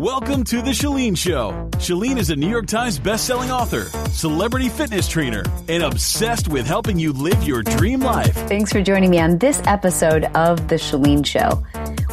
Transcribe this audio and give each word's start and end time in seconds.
Welcome 0.00 0.44
to 0.44 0.62
The 0.62 0.70
Chalene 0.70 1.14
Show. 1.14 1.68
Chalene 1.72 2.16
is 2.16 2.30
a 2.30 2.34
New 2.34 2.48
York 2.48 2.64
Times 2.64 2.98
bestselling 2.98 3.50
author, 3.50 3.84
celebrity 4.08 4.70
fitness 4.70 5.06
trainer, 5.06 5.42
and 5.68 5.82
obsessed 5.82 6.48
with 6.48 6.66
helping 6.66 6.98
you 6.98 7.12
live 7.12 7.42
your 7.42 7.62
dream 7.62 8.00
life. 8.00 8.32
Thanks 8.48 8.72
for 8.72 8.80
joining 8.80 9.10
me 9.10 9.20
on 9.20 9.36
this 9.36 9.60
episode 9.66 10.24
of 10.34 10.68
The 10.68 10.76
Chalene 10.76 11.26
Show, 11.26 11.62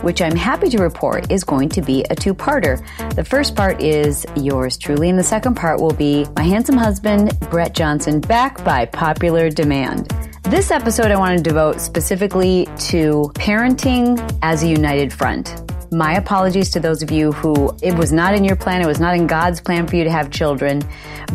which 0.01 0.21
I'm 0.21 0.35
happy 0.35 0.67
to 0.71 0.79
report 0.79 1.31
is 1.31 1.45
going 1.45 1.69
to 1.69 1.81
be 1.81 2.03
a 2.09 2.15
two 2.15 2.33
parter. 2.33 2.83
The 3.15 3.23
first 3.23 3.55
part 3.55 3.81
is 3.81 4.25
yours 4.35 4.77
truly, 4.77 5.09
and 5.09 5.17
the 5.17 5.23
second 5.23 5.55
part 5.55 5.79
will 5.79 5.93
be 5.93 6.25
my 6.35 6.43
handsome 6.43 6.75
husband, 6.75 7.39
Bret 7.49 7.73
Johnson, 7.73 8.19
back 8.19 8.61
by 8.65 8.85
popular 8.85 9.49
demand. 9.49 10.09
This 10.43 10.71
episode 10.71 11.09
I 11.09 11.15
want 11.15 11.37
to 11.37 11.43
devote 11.43 11.79
specifically 11.79 12.65
to 12.89 13.31
parenting 13.35 14.19
as 14.41 14.61
a 14.61 14.67
united 14.67 15.13
front. 15.13 15.55
My 15.91 16.15
apologies 16.15 16.71
to 16.71 16.81
those 16.81 17.01
of 17.01 17.11
you 17.11 17.31
who 17.31 17.75
it 17.81 17.93
was 17.93 18.11
not 18.11 18.33
in 18.33 18.43
your 18.43 18.57
plan, 18.57 18.81
it 18.81 18.87
was 18.87 18.99
not 18.99 19.15
in 19.15 19.25
God's 19.25 19.61
plan 19.61 19.87
for 19.87 19.95
you 19.95 20.03
to 20.03 20.11
have 20.11 20.29
children. 20.31 20.81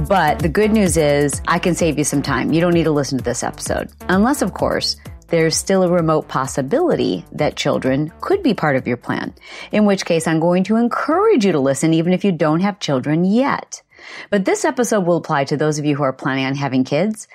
But 0.07 0.41
the 0.41 0.49
good 0.49 0.73
news 0.73 0.99
is 0.99 1.41
I 1.49 1.59
can 1.59 1.75
save 1.75 1.97
you 1.97 2.05
some 2.05 2.21
time. 2.21 2.53
You 2.53 2.61
don't 2.61 2.75
need 2.75 2.85
to 2.85 2.91
listen 2.91 3.17
to 3.17 3.25
this 3.25 3.43
episode. 3.43 3.91
Unless, 4.11 4.43
of 4.43 4.53
course, 4.53 4.97
there's 5.29 5.57
still 5.57 5.83
a 5.83 5.91
remote 5.91 6.29
possibility 6.29 7.25
that 7.33 7.57
children 7.57 8.13
could 8.21 8.43
be 8.43 8.53
part 8.53 8.77
of 8.77 8.87
your 8.87 8.99
plan. 8.99 9.35
In 9.71 9.87
which 9.87 10.05
case, 10.05 10.27
I'm 10.27 10.41
going 10.41 10.65
to 10.65 10.77
encourage 10.77 11.47
you 11.47 11.53
to 11.53 11.59
listen 11.59 11.95
even 11.95 12.13
if 12.13 12.23
you 12.23 12.33
don't 12.33 12.61
have 12.61 12.79
children 12.79 13.25
yet. 13.25 13.81
But 14.29 14.45
this 14.45 14.67
episode 14.67 15.07
will 15.07 15.17
apply 15.17 15.45
to 15.45 15.57
those 15.57 15.79
of 15.79 15.87
you 15.87 15.97
who 15.97 16.03
are 16.03 16.13
planning 16.13 16.45
on 16.45 16.57
having 16.57 16.85
kids 16.85 17.27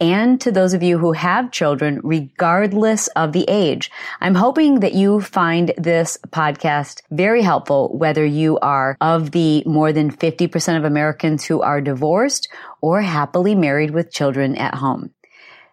and 0.00 0.40
to 0.40 0.50
those 0.50 0.74
of 0.74 0.82
you 0.82 0.98
who 0.98 1.12
have 1.12 1.52
children, 1.52 2.00
regardless 2.02 3.06
of 3.08 3.32
the 3.32 3.44
age. 3.48 3.90
I'm 4.20 4.34
hoping 4.34 4.80
that 4.80 4.94
you 4.94 5.20
find 5.20 5.72
this 5.76 6.18
podcast 6.28 7.02
very 7.10 7.42
helpful, 7.42 7.96
whether 7.96 8.24
you 8.24 8.58
are 8.58 8.96
of 9.00 9.30
the 9.30 9.62
more 9.66 9.92
than 9.92 10.10
50% 10.10 10.76
of 10.76 10.84
Americans 10.84 11.44
who 11.44 11.62
are 11.62 11.80
divorced 11.80 12.48
or 12.80 13.02
happily 13.02 13.54
married 13.54 13.92
with 13.92 14.12
children 14.12 14.56
at 14.56 14.74
home. 14.74 15.10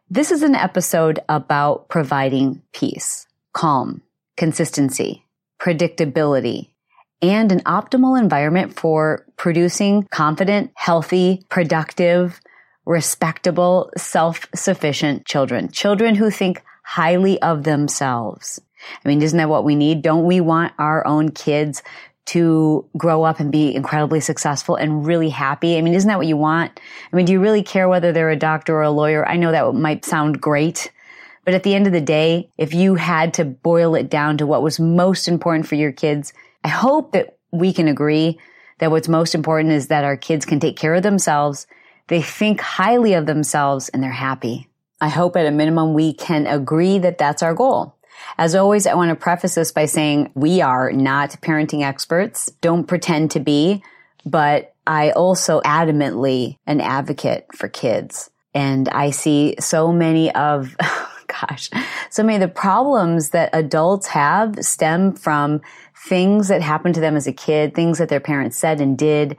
This 0.09 0.31
is 0.31 0.43
an 0.43 0.55
episode 0.55 1.19
about 1.29 1.89
providing 1.89 2.61
peace, 2.73 3.27
calm, 3.53 4.01
consistency, 4.37 5.25
predictability, 5.59 6.69
and 7.21 7.51
an 7.51 7.61
optimal 7.61 8.19
environment 8.19 8.77
for 8.77 9.25
producing 9.37 10.03
confident, 10.11 10.71
healthy, 10.75 11.45
productive, 11.49 12.41
respectable, 12.85 13.91
self-sufficient 13.97 15.25
children. 15.25 15.69
Children 15.71 16.15
who 16.15 16.29
think 16.29 16.63
highly 16.83 17.41
of 17.41 17.63
themselves. 17.63 18.59
I 19.03 19.07
mean, 19.07 19.21
isn't 19.21 19.37
that 19.37 19.49
what 19.49 19.63
we 19.63 19.75
need? 19.75 20.01
Don't 20.01 20.25
we 20.25 20.41
want 20.41 20.73
our 20.79 21.05
own 21.05 21.29
kids 21.29 21.83
to 22.23 22.87
grow 22.97 23.23
up 23.23 23.39
and 23.39 23.51
be 23.51 23.73
incredibly 23.75 24.19
successful 24.19 24.75
and 24.75 25.05
really 25.05 25.29
happy? 25.29 25.77
I 25.77 25.81
mean, 25.81 25.93
isn't 25.93 26.07
that 26.07 26.17
what 26.17 26.27
you 26.27 26.37
want? 26.37 26.79
I 27.11 27.15
mean, 27.15 27.25
do 27.25 27.33
you 27.33 27.39
really 27.39 27.63
care 27.63 27.87
whether 27.87 28.11
they're 28.11 28.29
a 28.29 28.35
doctor 28.35 28.75
or 28.75 28.83
a 28.83 28.91
lawyer? 28.91 29.27
I 29.27 29.37
know 29.37 29.51
that 29.51 29.73
might 29.73 30.05
sound 30.05 30.41
great. 30.41 30.91
But 31.45 31.53
at 31.53 31.63
the 31.63 31.73
end 31.73 31.87
of 31.87 31.93
the 31.93 32.01
day, 32.01 32.49
if 32.57 32.73
you 32.73 32.95
had 32.95 33.33
to 33.35 33.45
boil 33.45 33.95
it 33.95 34.09
down 34.09 34.37
to 34.37 34.45
what 34.45 34.61
was 34.61 34.79
most 34.79 35.27
important 35.27 35.67
for 35.67 35.75
your 35.75 35.91
kids, 35.91 36.33
I 36.63 36.67
hope 36.67 37.13
that 37.13 37.37
we 37.51 37.73
can 37.73 37.87
agree 37.87 38.39
that 38.79 38.91
what's 38.91 39.07
most 39.07 39.35
important 39.35 39.73
is 39.73 39.87
that 39.87 40.03
our 40.03 40.17
kids 40.17 40.45
can 40.45 40.59
take 40.59 40.77
care 40.77 40.95
of 40.95 41.03
themselves 41.03 41.67
they 42.11 42.21
think 42.21 42.59
highly 42.59 43.13
of 43.13 43.25
themselves 43.25 43.87
and 43.87 44.03
they're 44.03 44.11
happy. 44.11 44.67
I 44.99 45.07
hope 45.07 45.37
at 45.37 45.45
a 45.45 45.51
minimum 45.51 45.93
we 45.93 46.13
can 46.13 46.45
agree 46.45 46.99
that 46.99 47.17
that's 47.17 47.41
our 47.41 47.53
goal. 47.53 47.95
As 48.37 48.53
always, 48.53 48.85
I 48.85 48.95
want 48.95 49.11
to 49.11 49.15
preface 49.15 49.55
this 49.55 49.71
by 49.71 49.85
saying 49.85 50.29
we 50.35 50.59
are 50.59 50.91
not 50.91 51.29
parenting 51.41 51.83
experts. 51.83 52.51
Don't 52.59 52.83
pretend 52.83 53.31
to 53.31 53.39
be, 53.39 53.81
but 54.25 54.75
I 54.85 55.11
also 55.11 55.61
adamantly 55.61 56.57
an 56.67 56.81
advocate 56.81 57.47
for 57.55 57.69
kids. 57.69 58.29
And 58.53 58.89
I 58.89 59.11
see 59.11 59.55
so 59.61 59.93
many 59.93 60.35
of, 60.35 60.75
gosh, 61.27 61.69
so 62.09 62.23
many 62.23 62.43
of 62.43 62.49
the 62.49 62.53
problems 62.53 63.29
that 63.29 63.51
adults 63.53 64.07
have 64.07 64.55
stem 64.59 65.13
from 65.13 65.61
things 66.09 66.49
that 66.49 66.61
happened 66.61 66.95
to 66.95 67.01
them 67.01 67.15
as 67.15 67.25
a 67.25 67.31
kid, 67.31 67.73
things 67.73 67.99
that 67.99 68.09
their 68.09 68.19
parents 68.19 68.57
said 68.57 68.81
and 68.81 68.97
did, 68.97 69.37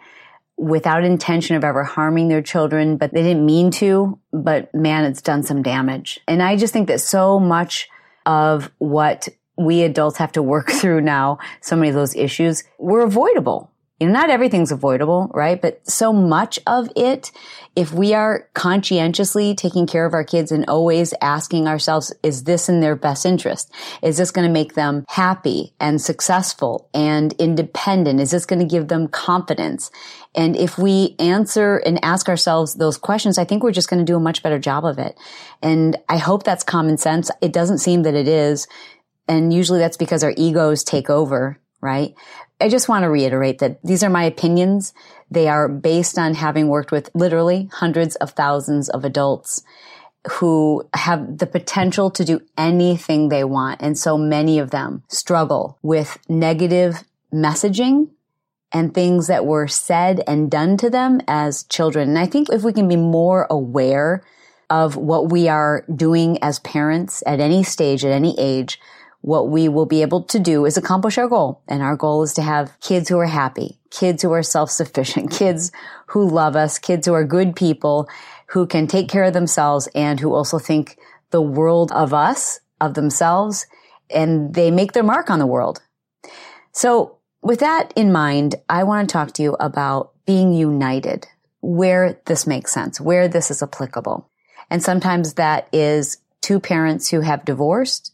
without 0.63 1.03
intention 1.03 1.57
of 1.57 1.65
ever 1.65 1.83
harming 1.83 2.29
their 2.29 2.41
children, 2.41 2.97
but 2.97 3.13
they 3.13 3.23
didn't 3.23 3.45
mean 3.45 3.73
to, 3.73 4.17
but 4.33 4.73
man, 4.73 5.05
it's 5.05 5.21
done 5.21 5.43
some 5.43 5.61
damage. 5.61 6.21
And 6.29 6.41
I 6.41 6.55
just 6.55 6.73
think 6.73 6.87
that 6.87 7.01
so 7.01 7.41
much 7.41 7.89
of 8.27 8.71
what 8.79 9.29
we 9.59 9.83
adults 9.83 10.19
have 10.19 10.31
to 10.33 10.43
work 10.43 10.71
through 10.71 11.01
now, 11.01 11.39
so 11.61 11.75
many 11.75 11.89
of 11.89 11.97
those 11.97 12.15
issues 12.15 12.63
were 12.79 13.01
avoidable 13.01 13.72
you 14.03 14.09
know, 14.09 14.15
not 14.15 14.31
everything's 14.31 14.73
avoidable, 14.73 15.31
right? 15.33 15.63
But 15.63 15.89
so 15.89 16.13
much 16.13 16.59
of 16.67 16.91
it, 16.97 17.31
if 17.77 17.93
we 17.93 18.15
are 18.15 18.49
conscientiously 18.53 19.55
taking 19.55 19.87
care 19.87 20.05
of 20.05 20.13
our 20.13 20.25
kids 20.25 20.51
and 20.51 20.65
always 20.67 21.15
asking 21.23 21.69
ourselves, 21.69 22.13
is 22.25 22.43
this 22.43 22.69
in 22.69 22.81
their 22.81 22.97
best 22.97 23.25
interest? 23.25 23.73
Is 24.03 24.17
this 24.17 24.33
going 24.33 24.49
to 24.49 24.53
make 24.53 24.75
them 24.75 25.05
happy 25.09 25.73
and 25.79 26.03
successful 26.03 26.91
and 26.93 27.33
independent? 27.35 28.19
Is 28.19 28.33
this 28.33 28.45
going 28.45 28.59
to 28.59 28.67
give 28.67 28.89
them 28.89 29.07
confidence? 29.07 29.93
And 30.35 30.57
if 30.57 30.79
we 30.79 31.15
answer 31.21 31.77
and 31.77 32.05
ask 32.05 32.29
ourselves 32.29 32.75
those 32.75 32.99
questions, 32.99 33.39
I 33.39 33.45
think 33.45 33.63
we're 33.63 33.71
just 33.71 33.89
going 33.89 34.05
to 34.05 34.13
do 34.13 34.17
a 34.17 34.21
much 34.21 34.43
better 34.43 34.59
job 34.59 34.85
of 34.85 34.99
it. 34.99 35.17
And 35.63 35.97
I 36.09 36.17
hope 36.17 36.43
that's 36.43 36.65
common 36.65 36.99
sense. 36.99 37.31
It 37.41 37.53
doesn't 37.53 37.79
seem 37.79 38.03
that 38.03 38.15
it 38.15 38.27
is. 38.27 38.67
And 39.29 39.55
usually 39.55 39.79
that's 39.79 39.97
because 39.97 40.25
our 40.25 40.35
egos 40.37 40.83
take 40.83 41.09
over 41.09 41.61
right? 41.83 42.15
I 42.63 42.69
just 42.69 42.89
want 42.89 43.03
to 43.03 43.11
reiterate 43.11 43.59
that 43.59 43.83
these 43.83 44.05
are 44.05 44.11
my 44.11 44.23
opinions. 44.23 44.95
They 45.31 45.49
are 45.49 45.69
based 45.69 46.17
on 46.17 46.35
having 46.35 46.69
worked 46.69 46.93
with 46.93 47.11
literally 47.13 47.69
hundreds 47.73 48.15
of 48.17 48.31
thousands 48.31 48.89
of 48.89 49.05
adults 49.05 49.65
who 50.39 50.89
have 50.95 51.39
the 51.39 51.47
potential 51.47 52.09
to 52.13 52.25
do 52.25 52.41
anything 52.57 53.29
they 53.29 53.43
want. 53.43 53.83
And 53.83 53.99
so 53.99 54.17
many 54.17 54.61
of 54.61 54.71
them 54.71 55.03
struggle 55.09 55.79
with 55.83 56.19
negative 56.29 57.03
messaging 57.35 58.11
and 58.73 58.95
things 58.95 59.27
that 59.27 59.45
were 59.45 59.67
said 59.67 60.23
and 60.29 60.49
done 60.49 60.77
to 60.77 60.89
them 60.89 61.21
as 61.27 61.65
children. 61.65 62.11
And 62.11 62.19
I 62.19 62.27
think 62.27 62.49
if 62.49 62.63
we 62.63 62.73
can 62.73 62.87
be 62.89 62.97
more 62.97 63.49
aware 63.51 64.23
of 64.71 64.97
what 64.97 65.31
we 65.31 65.49
are 65.49 65.85
doing 65.95 66.39
as 66.41 66.61
parents 66.61 67.25
at 67.27 67.41
any 67.41 67.65
stage, 67.65 68.05
at 68.05 68.13
any 68.13 68.39
age, 68.39 68.79
what 69.23 69.49
we 69.49 69.69
will 69.69 69.87
be 69.87 70.03
able 70.03 70.25
to 70.25 70.39
do 70.39 70.67
is 70.67 70.77
accomplish 70.77 71.17
our 71.17 71.29
goal. 71.29 71.63
And 71.69 71.83
our 71.83 71.97
goal 71.97 72.23
is 72.23 72.35
to 72.35 72.43
have 72.43 72.79
kids 72.81 73.09
who 73.09 73.19
are 73.19 73.27
happy, 73.27 73.79
kids 73.91 74.23
who 74.23 74.33
are 74.33 74.43
self-sufficient, 74.43 75.31
kids 75.39 75.73
who 76.07 76.29
love 76.29 76.57
us, 76.57 76.79
kids 76.79 77.07
who 77.07 77.15
are 77.15 77.25
good 77.25 77.57
people, 77.57 78.09
who 78.49 78.67
can 78.67 78.87
take 78.87 79.09
care 79.09 79.25
of 79.25 79.33
themselves 79.33 79.89
and 79.95 80.21
who 80.21 80.35
also 80.35 80.59
think 80.59 80.99
the 81.31 81.41
world 81.41 81.91
of 81.93 82.13
us, 82.13 82.61
of 82.81 82.95
themselves, 82.95 83.67
and 84.11 84.55
they 84.55 84.71
make 84.71 84.93
their 84.93 85.03
mark 85.03 85.31
on 85.31 85.39
the 85.39 85.47
world. 85.47 85.81
So 86.73 87.19
with 87.43 87.61
that 87.61 87.93
in 87.97 88.13
mind, 88.13 88.57
I 88.69 88.83
want 88.83 89.09
to 89.09 89.13
talk 89.13 89.33
to 89.35 89.43
you 89.43 89.57
about 89.59 90.13
being 90.27 90.53
united, 90.53 91.27
where 91.61 92.21
this 92.27 92.47
makes 92.47 92.73
sense, 92.73 93.01
where 93.01 93.29
this 93.29 93.51
is 93.51 93.63
applicable. 93.63 94.29
And 94.69 94.83
sometimes 94.83 95.35
that 95.35 95.69
is 95.73 96.19
two 96.41 96.61
parents 96.61 97.09
who 97.09 97.21
have 97.21 97.45
divorced 97.45 98.12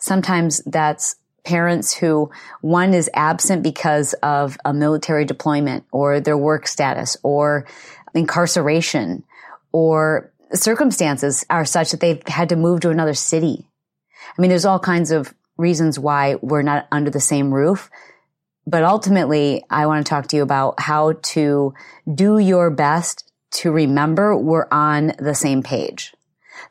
Sometimes 0.00 0.62
that's 0.64 1.16
parents 1.44 1.94
who 1.94 2.30
one 2.60 2.92
is 2.92 3.08
absent 3.14 3.62
because 3.62 4.12
of 4.22 4.58
a 4.64 4.74
military 4.74 5.24
deployment 5.24 5.84
or 5.92 6.20
their 6.20 6.36
work 6.36 6.66
status 6.66 7.16
or 7.22 7.66
incarceration 8.14 9.24
or 9.72 10.32
circumstances 10.52 11.44
are 11.48 11.64
such 11.64 11.92
that 11.92 12.00
they've 12.00 12.26
had 12.26 12.48
to 12.48 12.56
move 12.56 12.80
to 12.80 12.90
another 12.90 13.14
city. 13.14 13.66
I 14.36 14.42
mean, 14.42 14.48
there's 14.48 14.64
all 14.64 14.80
kinds 14.80 15.10
of 15.10 15.32
reasons 15.56 15.98
why 15.98 16.36
we're 16.40 16.62
not 16.62 16.88
under 16.90 17.10
the 17.10 17.20
same 17.20 17.52
roof. 17.52 17.90
But 18.66 18.82
ultimately, 18.84 19.64
I 19.70 19.86
want 19.86 20.04
to 20.04 20.10
talk 20.10 20.28
to 20.28 20.36
you 20.36 20.42
about 20.42 20.80
how 20.80 21.12
to 21.12 21.74
do 22.12 22.38
your 22.38 22.70
best 22.70 23.30
to 23.52 23.72
remember 23.72 24.36
we're 24.36 24.68
on 24.70 25.12
the 25.18 25.34
same 25.34 25.62
page. 25.62 26.14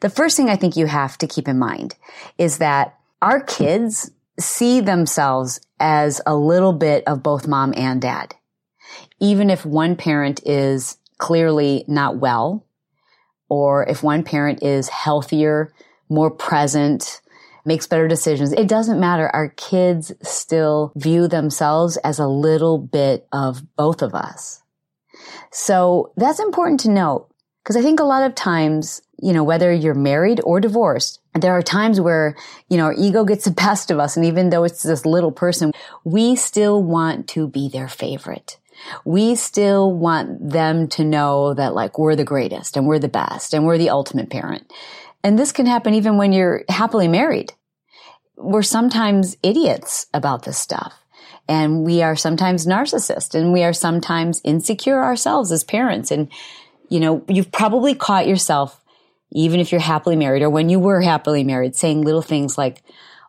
The 0.02 0.10
first 0.10 0.38
thing 0.38 0.50
I 0.50 0.56
think 0.56 0.78
you 0.78 0.86
have 0.86 1.18
to 1.18 1.28
keep 1.28 1.48
in 1.48 1.60
mind 1.60 1.96
is 2.38 2.60
that 2.60 2.99
our 3.22 3.42
kids 3.42 4.12
see 4.40 4.80
themselves 4.80 5.60
as 5.80 6.22
a 6.26 6.36
little 6.36 6.74
bit 6.74 7.04
of 7.08 7.24
both 7.24 7.48
mom 7.48 7.74
and 7.76 8.02
dad. 8.02 8.36
Even 9.20 9.50
if 9.50 9.66
one 9.66 9.96
parent 9.96 10.42
is 10.46 10.98
clearly 11.18 11.84
not 11.88 12.18
well, 12.18 12.66
or 13.50 13.86
if 13.88 14.04
one 14.04 14.24
parent 14.24 14.64
is 14.64 14.88
healthier, 14.90 15.74
more 16.08 16.32
present, 16.32 17.22
makes 17.66 17.88
better 17.88 18.08
decisions, 18.08 18.54
it 18.54 18.68
doesn't 18.68 19.00
matter. 19.00 19.30
Our 19.30 19.50
kids 19.50 20.12
still 20.22 20.94
view 20.96 21.28
themselves 21.28 21.98
as 21.98 22.20
a 22.20 22.28
little 22.28 22.78
bit 22.78 23.28
of 23.32 23.64
both 23.76 24.02
of 24.02 24.16
us. 24.16 24.62
So 25.52 26.14
that's 26.16 26.40
important 26.40 26.80
to 26.82 26.92
note 26.92 27.30
Because 27.64 27.76
I 27.76 27.82
think 27.82 28.00
a 28.00 28.06
lot 28.06 28.24
of 28.24 28.36
times, 28.36 29.02
you 29.22 29.34
know, 29.34 29.44
whether 29.44 29.72
you're 29.72 29.94
married 29.94 30.42
or 30.44 30.60
divorced, 30.60 31.20
there 31.34 31.54
are 31.54 31.62
times 31.62 32.00
where, 32.00 32.36
you 32.70 32.78
know, 32.78 32.86
our 32.86 32.96
ego 32.98 33.24
gets 33.24 33.46
the 33.46 33.52
best 33.52 33.92
of 33.92 34.00
us. 34.00 34.18
And 34.18 34.26
even 34.26 34.50
though 34.50 34.64
it's 34.64 34.84
this 34.84 35.06
little 35.06 35.32
person, 35.32 35.72
we 36.04 36.36
still 36.36 36.82
want 36.82 37.28
to 37.30 37.48
be 37.48 37.70
their 37.70 37.88
favorite. 37.88 38.58
We 39.06 39.36
still 39.36 39.92
want 39.94 40.52
them 40.52 40.88
to 40.90 41.04
know 41.04 41.54
that 41.54 41.74
like 41.74 42.00
we're 42.00 42.16
the 42.16 42.24
greatest 42.24 42.78
and 42.78 42.88
we're 42.88 43.00
the 43.00 43.10
best 43.10 43.54
and 43.54 43.66
we're 43.66 43.78
the 43.78 43.90
ultimate 43.90 44.30
parent. 44.30 44.72
And 45.24 45.38
this 45.38 45.52
can 45.52 45.66
happen 45.66 45.94
even 45.94 46.18
when 46.18 46.32
you're 46.32 46.64
happily 46.70 47.08
married. 47.08 47.54
We're 48.38 48.62
sometimes 48.62 49.36
idiots 49.44 50.08
about 50.14 50.44
this 50.44 50.58
stuff. 50.58 50.94
And 51.48 51.84
we 51.84 52.02
are 52.04 52.16
sometimes 52.16 52.66
narcissists 52.66 53.36
and 53.36 53.52
we 53.52 53.64
are 53.64 53.74
sometimes 53.74 54.40
insecure 54.44 55.04
ourselves 55.04 55.52
as 55.52 55.64
parents. 55.64 56.12
And, 56.12 56.30
you 56.90 57.00
know, 57.00 57.26
you've 57.28 57.52
probably 57.52 57.96
caught 57.96 58.28
yourself, 58.28 58.79
even 59.32 59.60
if 59.60 59.72
you're 59.72 59.82
happily 59.82 60.16
married 60.16 60.42
or 60.42 60.50
when 60.50 60.70
you 60.70 60.80
were 60.80 61.02
happily 61.02 61.44
married, 61.44 61.76
saying 61.76 62.02
little 62.02 62.22
things 62.22 62.58
like, 62.58 62.84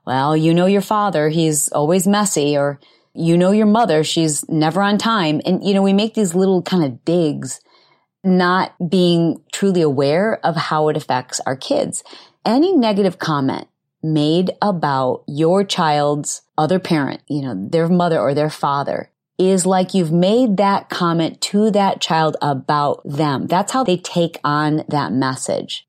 well, 0.06 0.36
you 0.36 0.54
know 0.54 0.66
your 0.66 0.80
father, 0.80 1.28
he's 1.28 1.68
always 1.70 2.06
messy, 2.06 2.56
or 2.56 2.80
you 3.14 3.36
know 3.36 3.50
your 3.50 3.66
mother, 3.66 4.02
she's 4.02 4.48
never 4.48 4.80
on 4.82 4.98
time. 4.98 5.40
And, 5.44 5.62
you 5.62 5.74
know, 5.74 5.82
we 5.82 5.92
make 5.92 6.14
these 6.14 6.34
little 6.34 6.62
kind 6.62 6.84
of 6.84 7.04
digs 7.04 7.60
not 8.24 8.72
being 8.90 9.42
truly 9.52 9.82
aware 9.82 10.44
of 10.44 10.56
how 10.56 10.88
it 10.88 10.96
affects 10.96 11.40
our 11.46 11.56
kids. 11.56 12.02
Any 12.44 12.74
negative 12.74 13.18
comment 13.18 13.68
made 14.02 14.52
about 14.62 15.24
your 15.26 15.64
child's 15.64 16.42
other 16.56 16.78
parent, 16.78 17.20
you 17.28 17.42
know, 17.42 17.68
their 17.70 17.88
mother 17.88 18.18
or 18.18 18.34
their 18.34 18.50
father 18.50 19.10
is 19.38 19.64
like 19.64 19.94
you've 19.94 20.12
made 20.12 20.58
that 20.58 20.90
comment 20.90 21.40
to 21.40 21.70
that 21.70 22.00
child 22.00 22.36
about 22.42 23.00
them. 23.04 23.46
That's 23.46 23.72
how 23.72 23.84
they 23.84 23.96
take 23.96 24.38
on 24.44 24.84
that 24.88 25.12
message. 25.12 25.86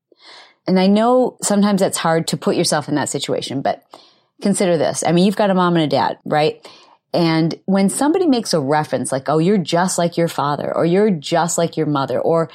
And 0.66 0.78
I 0.78 0.86
know 0.86 1.38
sometimes 1.42 1.80
that's 1.80 1.98
hard 1.98 2.28
to 2.28 2.36
put 2.36 2.56
yourself 2.56 2.88
in 2.88 2.94
that 2.94 3.08
situation, 3.08 3.62
but 3.62 3.84
consider 4.40 4.76
this. 4.76 5.02
I 5.04 5.12
mean, 5.12 5.26
you've 5.26 5.36
got 5.36 5.50
a 5.50 5.54
mom 5.54 5.76
and 5.76 5.84
a 5.84 5.88
dad, 5.88 6.18
right? 6.24 6.66
And 7.12 7.54
when 7.66 7.88
somebody 7.88 8.26
makes 8.26 8.54
a 8.54 8.60
reference 8.60 9.12
like, 9.12 9.28
oh, 9.28 9.38
you're 9.38 9.58
just 9.58 9.98
like 9.98 10.16
your 10.16 10.28
father 10.28 10.74
or 10.74 10.84
you're 10.84 11.10
just 11.10 11.58
like 11.58 11.76
your 11.76 11.86
mother, 11.86 12.18
or 12.18 12.50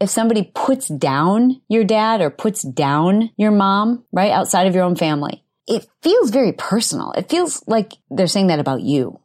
if 0.00 0.08
somebody 0.08 0.50
puts 0.54 0.88
down 0.88 1.60
your 1.68 1.84
dad 1.84 2.20
or 2.20 2.30
puts 2.30 2.62
down 2.62 3.30
your 3.36 3.50
mom, 3.50 4.04
right, 4.12 4.30
outside 4.30 4.66
of 4.66 4.74
your 4.74 4.84
own 4.84 4.96
family, 4.96 5.44
it 5.66 5.86
feels 6.02 6.30
very 6.30 6.52
personal. 6.52 7.12
It 7.12 7.28
feels 7.28 7.62
like 7.66 7.94
they're 8.10 8.26
saying 8.26 8.46
that 8.46 8.60
about 8.60 8.80
you. 8.80 9.20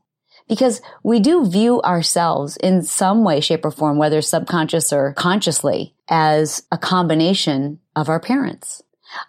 Because 0.50 0.82
we 1.04 1.22
do 1.22 1.50
view 1.50 1.82
ourselves 1.84 2.58
in 2.58 2.82
some 2.82 3.24
way, 3.24 3.40
shape, 3.40 3.64
or 3.64 3.72
form, 3.72 3.98
whether 3.98 4.22
subconscious 4.22 4.92
or 4.92 5.14
consciously, 5.14 5.96
as 6.10 6.64
a 6.70 6.78
combination 6.78 7.80
of 7.96 8.10
our 8.10 8.20
parents. 8.20 8.82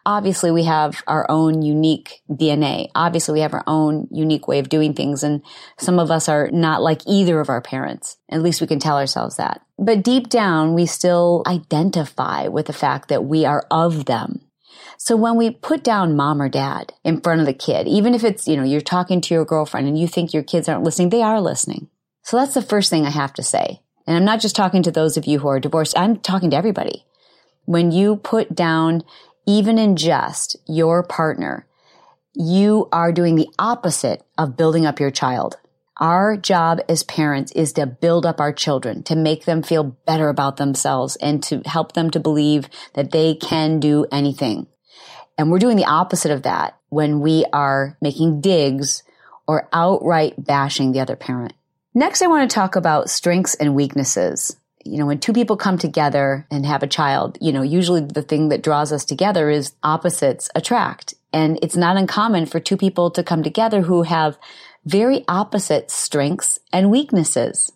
Obviously, 0.06 0.50
we 0.50 0.64
have 0.64 1.02
our 1.06 1.26
own 1.28 1.62
unique 1.62 2.22
DNA. 2.30 2.88
Obviously, 2.94 3.34
we 3.34 3.40
have 3.40 3.52
our 3.52 3.64
own 3.66 4.08
unique 4.10 4.48
way 4.48 4.58
of 4.58 4.68
doing 4.68 4.94
things. 4.94 5.22
And 5.22 5.42
some 5.76 5.98
of 5.98 6.10
us 6.10 6.28
are 6.28 6.50
not 6.50 6.82
like 6.82 7.02
either 7.06 7.40
of 7.40 7.48
our 7.48 7.60
parents. 7.60 8.16
At 8.30 8.42
least 8.42 8.60
we 8.60 8.66
can 8.66 8.78
tell 8.78 8.96
ourselves 8.96 9.36
that. 9.36 9.60
But 9.78 10.02
deep 10.02 10.28
down, 10.28 10.74
we 10.74 10.86
still 10.86 11.42
identify 11.46 12.48
with 12.48 12.66
the 12.66 12.72
fact 12.72 13.08
that 13.08 13.24
we 13.24 13.44
are 13.44 13.66
of 13.70 14.06
them. 14.06 14.40
So 14.96 15.16
when 15.16 15.36
we 15.36 15.50
put 15.50 15.82
down 15.82 16.16
mom 16.16 16.40
or 16.40 16.48
dad 16.48 16.92
in 17.02 17.20
front 17.20 17.40
of 17.40 17.46
the 17.46 17.52
kid, 17.52 17.86
even 17.88 18.14
if 18.14 18.24
it's, 18.24 18.46
you 18.46 18.56
know, 18.56 18.62
you're 18.62 18.80
talking 18.80 19.20
to 19.22 19.34
your 19.34 19.44
girlfriend 19.44 19.86
and 19.86 19.98
you 19.98 20.06
think 20.06 20.32
your 20.32 20.42
kids 20.42 20.68
aren't 20.68 20.84
listening, 20.84 21.10
they 21.10 21.22
are 21.22 21.40
listening. 21.40 21.88
So 22.22 22.38
that's 22.38 22.54
the 22.54 22.62
first 22.62 22.90
thing 22.90 23.04
I 23.04 23.10
have 23.10 23.34
to 23.34 23.42
say. 23.42 23.82
And 24.06 24.16
I'm 24.16 24.24
not 24.24 24.40
just 24.40 24.56
talking 24.56 24.82
to 24.82 24.90
those 24.90 25.16
of 25.16 25.26
you 25.26 25.40
who 25.40 25.48
are 25.48 25.60
divorced. 25.60 25.98
I'm 25.98 26.18
talking 26.20 26.50
to 26.50 26.56
everybody. 26.56 27.04
When 27.66 27.90
you 27.90 28.16
put 28.16 28.54
down 28.54 29.02
even 29.46 29.78
in 29.78 29.96
jest, 29.96 30.56
your 30.66 31.02
partner, 31.02 31.66
you 32.34 32.88
are 32.92 33.12
doing 33.12 33.36
the 33.36 33.48
opposite 33.58 34.22
of 34.36 34.56
building 34.56 34.86
up 34.86 35.00
your 35.00 35.10
child. 35.10 35.56
Our 36.00 36.36
job 36.36 36.80
as 36.88 37.04
parents 37.04 37.52
is 37.52 37.72
to 37.74 37.86
build 37.86 38.26
up 38.26 38.40
our 38.40 38.52
children, 38.52 39.04
to 39.04 39.14
make 39.14 39.44
them 39.44 39.62
feel 39.62 39.84
better 40.06 40.28
about 40.28 40.56
themselves 40.56 41.16
and 41.16 41.42
to 41.44 41.62
help 41.64 41.92
them 41.92 42.10
to 42.10 42.20
believe 42.20 42.68
that 42.94 43.12
they 43.12 43.34
can 43.36 43.78
do 43.78 44.04
anything. 44.10 44.66
And 45.38 45.50
we're 45.50 45.58
doing 45.60 45.76
the 45.76 45.84
opposite 45.84 46.32
of 46.32 46.42
that 46.42 46.76
when 46.88 47.20
we 47.20 47.44
are 47.52 47.96
making 48.00 48.40
digs 48.40 49.04
or 49.46 49.68
outright 49.72 50.34
bashing 50.38 50.92
the 50.92 51.00
other 51.00 51.16
parent. 51.16 51.52
Next, 51.94 52.22
I 52.22 52.26
want 52.26 52.50
to 52.50 52.54
talk 52.54 52.74
about 52.74 53.10
strengths 53.10 53.54
and 53.54 53.74
weaknesses 53.74 54.56
you 54.84 54.98
know, 54.98 55.06
when 55.06 55.18
two 55.18 55.32
people 55.32 55.56
come 55.56 55.78
together 55.78 56.46
and 56.50 56.64
have 56.66 56.82
a 56.82 56.88
child, 56.88 57.38
you 57.40 57.52
know, 57.52 57.62
usually 57.62 58.00
the 58.00 58.22
thing 58.22 58.48
that 58.50 58.62
draws 58.62 58.92
us 58.92 59.04
together 59.04 59.50
is 59.50 59.72
opposites 59.82 60.50
attract. 60.54 61.14
And 61.32 61.58
it's 61.62 61.76
not 61.76 61.96
uncommon 61.96 62.46
for 62.46 62.60
two 62.60 62.76
people 62.76 63.10
to 63.12 63.24
come 63.24 63.42
together 63.42 63.82
who 63.82 64.02
have 64.02 64.38
very 64.84 65.24
opposite 65.26 65.90
strengths 65.90 66.58
and 66.72 66.90
weaknesses. 66.90 67.72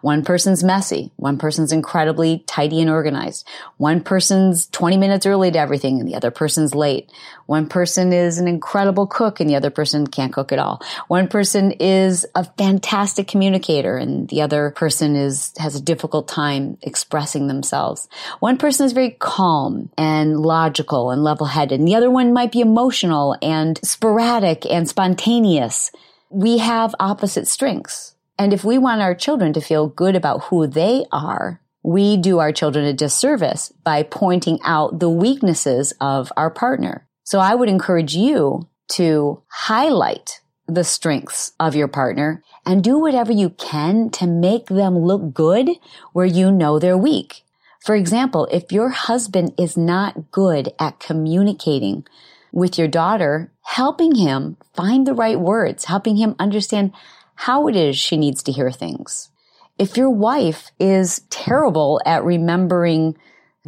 One 0.00 0.24
person's 0.24 0.64
messy. 0.64 1.12
One 1.16 1.38
person's 1.38 1.72
incredibly 1.72 2.40
tidy 2.46 2.80
and 2.80 2.90
organized. 2.90 3.46
One 3.76 4.02
person's 4.02 4.66
20 4.68 4.96
minutes 4.96 5.26
early 5.26 5.50
to 5.50 5.58
everything 5.58 6.00
and 6.00 6.08
the 6.08 6.14
other 6.14 6.30
person's 6.30 6.74
late. 6.74 7.10
One 7.46 7.68
person 7.68 8.12
is 8.12 8.38
an 8.38 8.48
incredible 8.48 9.06
cook 9.06 9.38
and 9.38 9.48
the 9.48 9.56
other 9.56 9.70
person 9.70 10.06
can't 10.06 10.32
cook 10.32 10.50
at 10.50 10.58
all. 10.58 10.82
One 11.08 11.28
person 11.28 11.72
is 11.72 12.26
a 12.34 12.44
fantastic 12.44 13.28
communicator 13.28 13.96
and 13.96 14.28
the 14.28 14.42
other 14.42 14.70
person 14.70 15.14
is, 15.14 15.52
has 15.58 15.76
a 15.76 15.82
difficult 15.82 16.26
time 16.26 16.78
expressing 16.82 17.46
themselves. 17.46 18.08
One 18.40 18.56
person 18.56 18.86
is 18.86 18.92
very 18.92 19.10
calm 19.10 19.90
and 19.98 20.40
logical 20.40 21.10
and 21.10 21.22
level 21.22 21.46
headed 21.46 21.78
and 21.78 21.86
the 21.86 21.96
other 21.96 22.10
one 22.10 22.32
might 22.32 22.52
be 22.52 22.60
emotional 22.60 23.36
and 23.42 23.78
sporadic 23.84 24.66
and 24.66 24.88
spontaneous. 24.88 25.90
We 26.30 26.58
have 26.58 26.94
opposite 26.98 27.46
strengths. 27.46 28.15
And 28.38 28.52
if 28.52 28.64
we 28.64 28.78
want 28.78 29.00
our 29.00 29.14
children 29.14 29.52
to 29.54 29.60
feel 29.60 29.88
good 29.88 30.14
about 30.14 30.44
who 30.44 30.66
they 30.66 31.06
are, 31.10 31.60
we 31.82 32.16
do 32.16 32.38
our 32.38 32.52
children 32.52 32.84
a 32.84 32.92
disservice 32.92 33.72
by 33.84 34.02
pointing 34.02 34.58
out 34.64 34.98
the 34.98 35.08
weaknesses 35.08 35.94
of 36.00 36.32
our 36.36 36.50
partner. 36.50 37.06
So 37.24 37.38
I 37.38 37.54
would 37.54 37.68
encourage 37.68 38.14
you 38.14 38.68
to 38.92 39.42
highlight 39.48 40.40
the 40.66 40.84
strengths 40.84 41.52
of 41.60 41.76
your 41.76 41.88
partner 41.88 42.42
and 42.64 42.82
do 42.82 42.98
whatever 42.98 43.32
you 43.32 43.50
can 43.50 44.10
to 44.10 44.26
make 44.26 44.66
them 44.66 44.98
look 44.98 45.32
good 45.32 45.70
where 46.12 46.26
you 46.26 46.50
know 46.50 46.78
they're 46.78 46.98
weak. 46.98 47.44
For 47.84 47.94
example, 47.94 48.48
if 48.50 48.72
your 48.72 48.88
husband 48.88 49.54
is 49.56 49.76
not 49.76 50.32
good 50.32 50.72
at 50.80 50.98
communicating 50.98 52.04
with 52.52 52.78
your 52.78 52.88
daughter, 52.88 53.52
helping 53.62 54.16
him 54.16 54.56
find 54.74 55.06
the 55.06 55.14
right 55.14 55.38
words, 55.38 55.84
helping 55.84 56.16
him 56.16 56.34
understand 56.38 56.92
how 57.36 57.68
it 57.68 57.76
is 57.76 57.96
she 57.96 58.16
needs 58.16 58.42
to 58.42 58.52
hear 58.52 58.70
things. 58.70 59.30
If 59.78 59.96
your 59.96 60.10
wife 60.10 60.70
is 60.80 61.20
terrible 61.30 62.00
at 62.04 62.24
remembering 62.24 63.16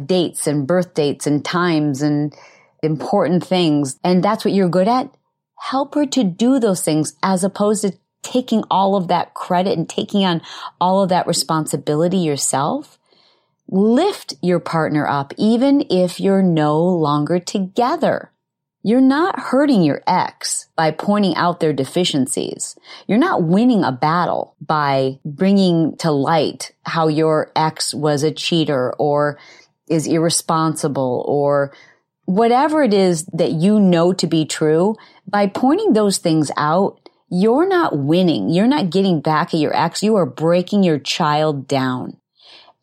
dates 0.03 0.47
and 0.47 0.67
birth 0.67 0.93
dates 0.93 1.27
and 1.27 1.45
times 1.45 2.01
and 2.01 2.35
important 2.81 3.45
things, 3.45 3.99
and 4.03 4.23
that's 4.23 4.43
what 4.43 4.53
you're 4.53 4.69
good 4.69 4.87
at, 4.87 5.09
help 5.57 5.95
her 5.95 6.05
to 6.07 6.23
do 6.23 6.59
those 6.59 6.81
things 6.81 7.13
as 7.21 7.43
opposed 7.43 7.83
to 7.83 7.97
taking 8.23 8.63
all 8.69 8.95
of 8.95 9.07
that 9.07 9.33
credit 9.33 9.77
and 9.77 9.87
taking 9.87 10.25
on 10.25 10.41
all 10.81 11.01
of 11.03 11.09
that 11.09 11.27
responsibility 11.27 12.17
yourself. 12.17 12.97
Lift 13.67 14.33
your 14.41 14.59
partner 14.59 15.07
up 15.07 15.33
even 15.37 15.85
if 15.89 16.19
you're 16.19 16.41
no 16.41 16.83
longer 16.83 17.39
together. 17.39 18.31
You're 18.81 19.01
not 19.01 19.37
hurting 19.37 19.83
your 19.83 20.01
ex 20.07 20.67
by 20.77 20.91
pointing 20.91 21.35
out 21.35 21.59
their 21.59 21.73
deficiencies. 21.73 22.77
You're 23.07 23.17
not 23.17 23.43
winning 23.43 23.83
a 23.83 23.91
battle 23.91 24.55
by 24.61 25.19
bringing 25.25 25.97
to 25.97 26.11
light 26.11 26.71
how 26.83 27.09
your 27.09 27.51
ex 27.57 27.93
was 27.93 28.23
a 28.23 28.31
cheater 28.31 28.93
or 28.93 29.37
is 29.89 30.07
irresponsible 30.07 31.25
or 31.27 31.73
whatever 32.23 32.81
it 32.81 32.93
is 32.93 33.25
that 33.33 33.51
you 33.51 33.81
know 33.81 34.13
to 34.13 34.27
be 34.27 34.45
true. 34.45 34.95
By 35.27 35.47
pointing 35.47 35.91
those 35.91 36.17
things 36.17 36.49
out, 36.55 37.09
you're 37.29 37.67
not 37.67 37.97
winning. 37.97 38.49
You're 38.49 38.67
not 38.67 38.91
getting 38.91 39.19
back 39.19 39.53
at 39.53 39.59
your 39.59 39.75
ex. 39.75 40.01
You 40.01 40.15
are 40.15 40.25
breaking 40.25 40.83
your 40.83 40.99
child 40.99 41.67
down. 41.67 42.15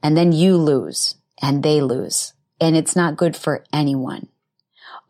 And 0.02 0.14
then 0.14 0.32
you 0.32 0.58
lose 0.58 1.14
and 1.40 1.62
they 1.62 1.80
lose. 1.80 2.34
And 2.60 2.76
it's 2.76 2.94
not 2.94 3.16
good 3.16 3.34
for 3.34 3.64
anyone 3.72 4.28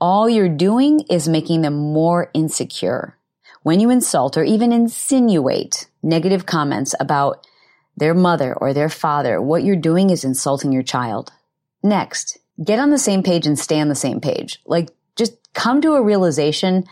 all 0.01 0.29
you're 0.29 0.49
doing 0.49 1.01
is 1.11 1.29
making 1.29 1.63
them 1.63 1.75
more 1.75 2.31
insecure. 2.35 3.17
When 3.63 3.81
you 3.81 3.91
insult 3.91 4.37
or 4.37 4.45
even 4.45 4.73
insinuate 4.73 5.89
negative 6.03 6.47
comments 6.47 6.95
about 7.01 7.47
their 7.97 8.15
mother 8.15 8.55
or 8.55 8.73
their 8.73 8.89
father, 8.89 9.41
what 9.41 9.65
you're 9.65 9.77
doing 9.77 10.11
is 10.11 10.25
insulting 10.25 10.73
your 10.73 10.83
child. 10.83 11.33
Next, 11.83 12.39
get 12.63 12.79
on 12.79 12.91
the 12.91 12.99
same 12.99 13.23
page 13.23 13.47
and 13.47 13.59
stay 13.59 13.81
on 13.81 13.89
the 13.89 13.95
same 13.95 14.21
page. 14.21 14.61
Like, 14.67 14.91
just 15.17 15.35
come 15.55 15.81
to 15.81 15.95
a 15.95 16.03
realization 16.03 16.85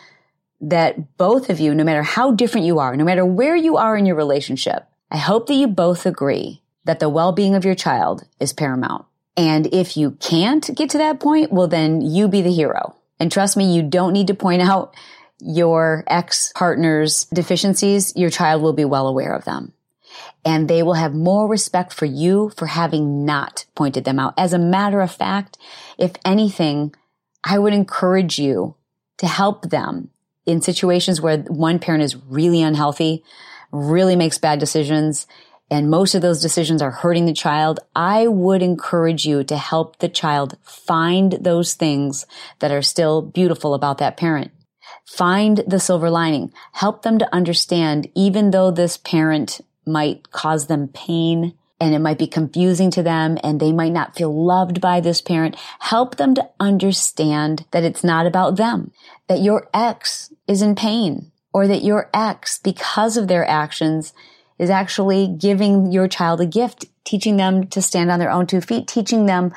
that 0.60 1.16
both 1.18 1.50
of 1.50 1.60
you, 1.60 1.74
no 1.74 1.84
matter 1.84 2.02
how 2.02 2.32
different 2.32 2.66
you 2.66 2.78
are, 2.78 2.96
no 2.96 3.04
matter 3.04 3.24
where 3.24 3.56
you 3.56 3.76
are 3.76 3.96
in 3.96 4.06
your 4.06 4.16
relationship, 4.16 4.88
I 5.10 5.18
hope 5.18 5.46
that 5.46 5.54
you 5.54 5.68
both 5.68 6.06
agree 6.06 6.62
that 6.84 7.00
the 7.00 7.08
well-being 7.08 7.54
of 7.54 7.64
your 7.64 7.74
child 7.74 8.24
is 8.40 8.52
paramount. 8.52 9.04
And 9.36 9.66
if 9.72 9.96
you 9.96 10.12
can't 10.12 10.70
get 10.74 10.90
to 10.90 10.98
that 10.98 11.20
point, 11.20 11.52
well, 11.52 11.66
then 11.66 12.00
you 12.00 12.28
be 12.28 12.42
the 12.42 12.52
hero. 12.52 12.96
And 13.18 13.30
trust 13.30 13.56
me, 13.56 13.74
you 13.74 13.82
don't 13.82 14.12
need 14.12 14.28
to 14.28 14.34
point 14.34 14.62
out 14.62 14.94
your 15.40 16.04
ex 16.06 16.52
partner's 16.54 17.24
deficiencies. 17.26 18.14
Your 18.16 18.30
child 18.30 18.62
will 18.62 18.72
be 18.72 18.84
well 18.84 19.08
aware 19.08 19.34
of 19.34 19.44
them. 19.44 19.72
And 20.44 20.68
they 20.68 20.82
will 20.82 20.94
have 20.94 21.14
more 21.14 21.48
respect 21.48 21.92
for 21.92 22.04
you 22.04 22.52
for 22.56 22.66
having 22.66 23.24
not 23.24 23.64
pointed 23.74 24.04
them 24.04 24.18
out. 24.18 24.34
As 24.36 24.52
a 24.52 24.58
matter 24.58 25.00
of 25.00 25.10
fact, 25.10 25.58
if 25.98 26.12
anything, 26.24 26.94
I 27.42 27.58
would 27.58 27.72
encourage 27.72 28.38
you 28.38 28.76
to 29.18 29.26
help 29.26 29.70
them 29.70 30.10
in 30.46 30.60
situations 30.60 31.20
where 31.20 31.38
one 31.38 31.78
parent 31.78 32.02
is 32.02 32.16
really 32.16 32.62
unhealthy, 32.62 33.24
really 33.72 34.16
makes 34.16 34.38
bad 34.38 34.58
decisions, 34.60 35.26
and 35.70 35.90
most 35.90 36.14
of 36.14 36.22
those 36.22 36.42
decisions 36.42 36.82
are 36.82 36.90
hurting 36.90 37.26
the 37.26 37.32
child, 37.32 37.80
I 37.96 38.26
would 38.26 38.62
encourage 38.62 39.26
you 39.26 39.44
to 39.44 39.56
help 39.56 39.98
the 39.98 40.08
child 40.08 40.56
find 40.62 41.32
those 41.32 41.74
things 41.74 42.26
that 42.58 42.70
are 42.70 42.82
still 42.82 43.22
beautiful 43.22 43.74
about 43.74 43.98
that 43.98 44.16
parent. 44.16 44.50
Find 45.06 45.58
the 45.66 45.80
silver 45.80 46.10
lining. 46.10 46.52
Help 46.72 47.02
them 47.02 47.18
to 47.18 47.34
understand, 47.34 48.08
even 48.14 48.50
though 48.50 48.70
this 48.70 48.96
parent 48.96 49.60
might 49.86 50.30
cause 50.30 50.66
them 50.66 50.88
pain 50.88 51.54
and 51.80 51.94
it 51.94 51.98
might 51.98 52.18
be 52.18 52.26
confusing 52.26 52.90
to 52.90 53.02
them 53.02 53.36
and 53.42 53.58
they 53.58 53.72
might 53.72 53.92
not 53.92 54.16
feel 54.16 54.44
loved 54.44 54.80
by 54.80 55.00
this 55.00 55.20
parent. 55.20 55.56
Help 55.80 56.16
them 56.16 56.34
to 56.34 56.48
understand 56.60 57.66
that 57.72 57.84
it's 57.84 58.04
not 58.04 58.26
about 58.26 58.56
them, 58.56 58.92
that 59.28 59.40
your 59.40 59.68
ex 59.74 60.32
is 60.46 60.62
in 60.62 60.74
pain 60.74 61.32
or 61.52 61.66
that 61.66 61.84
your 61.84 62.10
ex, 62.14 62.58
because 62.58 63.16
of 63.16 63.28
their 63.28 63.46
actions, 63.46 64.12
is 64.58 64.70
actually 64.70 65.28
giving 65.28 65.90
your 65.92 66.08
child 66.08 66.40
a 66.40 66.46
gift, 66.46 66.86
teaching 67.04 67.36
them 67.36 67.66
to 67.68 67.82
stand 67.82 68.10
on 68.10 68.18
their 68.18 68.30
own 68.30 68.46
two 68.46 68.60
feet, 68.60 68.86
teaching 68.86 69.26
them 69.26 69.52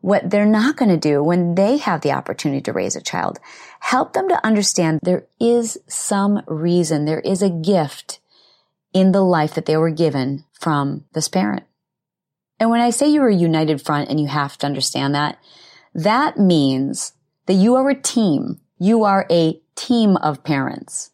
what 0.00 0.28
they're 0.28 0.44
not 0.44 0.76
going 0.76 0.90
to 0.90 0.96
do 0.96 1.22
when 1.22 1.54
they 1.54 1.76
have 1.78 2.00
the 2.00 2.12
opportunity 2.12 2.60
to 2.60 2.72
raise 2.72 2.96
a 2.96 3.00
child. 3.00 3.38
Help 3.80 4.12
them 4.12 4.28
to 4.28 4.44
understand 4.44 4.98
there 5.02 5.26
is 5.40 5.78
some 5.86 6.42
reason, 6.46 7.04
there 7.04 7.20
is 7.20 7.40
a 7.40 7.50
gift 7.50 8.18
in 8.92 9.12
the 9.12 9.22
life 9.22 9.54
that 9.54 9.66
they 9.66 9.76
were 9.76 9.90
given 9.90 10.44
from 10.52 11.04
this 11.14 11.28
parent. 11.28 11.64
And 12.58 12.70
when 12.70 12.80
I 12.80 12.90
say 12.90 13.08
you're 13.08 13.28
a 13.28 13.34
united 13.34 13.80
front 13.80 14.10
and 14.10 14.20
you 14.20 14.26
have 14.26 14.58
to 14.58 14.66
understand 14.66 15.14
that, 15.14 15.38
that 15.94 16.38
means 16.38 17.12
that 17.46 17.54
you 17.54 17.74
are 17.74 17.88
a 17.88 18.00
team. 18.00 18.60
You 18.78 19.04
are 19.04 19.26
a 19.30 19.60
team 19.74 20.16
of 20.16 20.44
parents. 20.44 21.10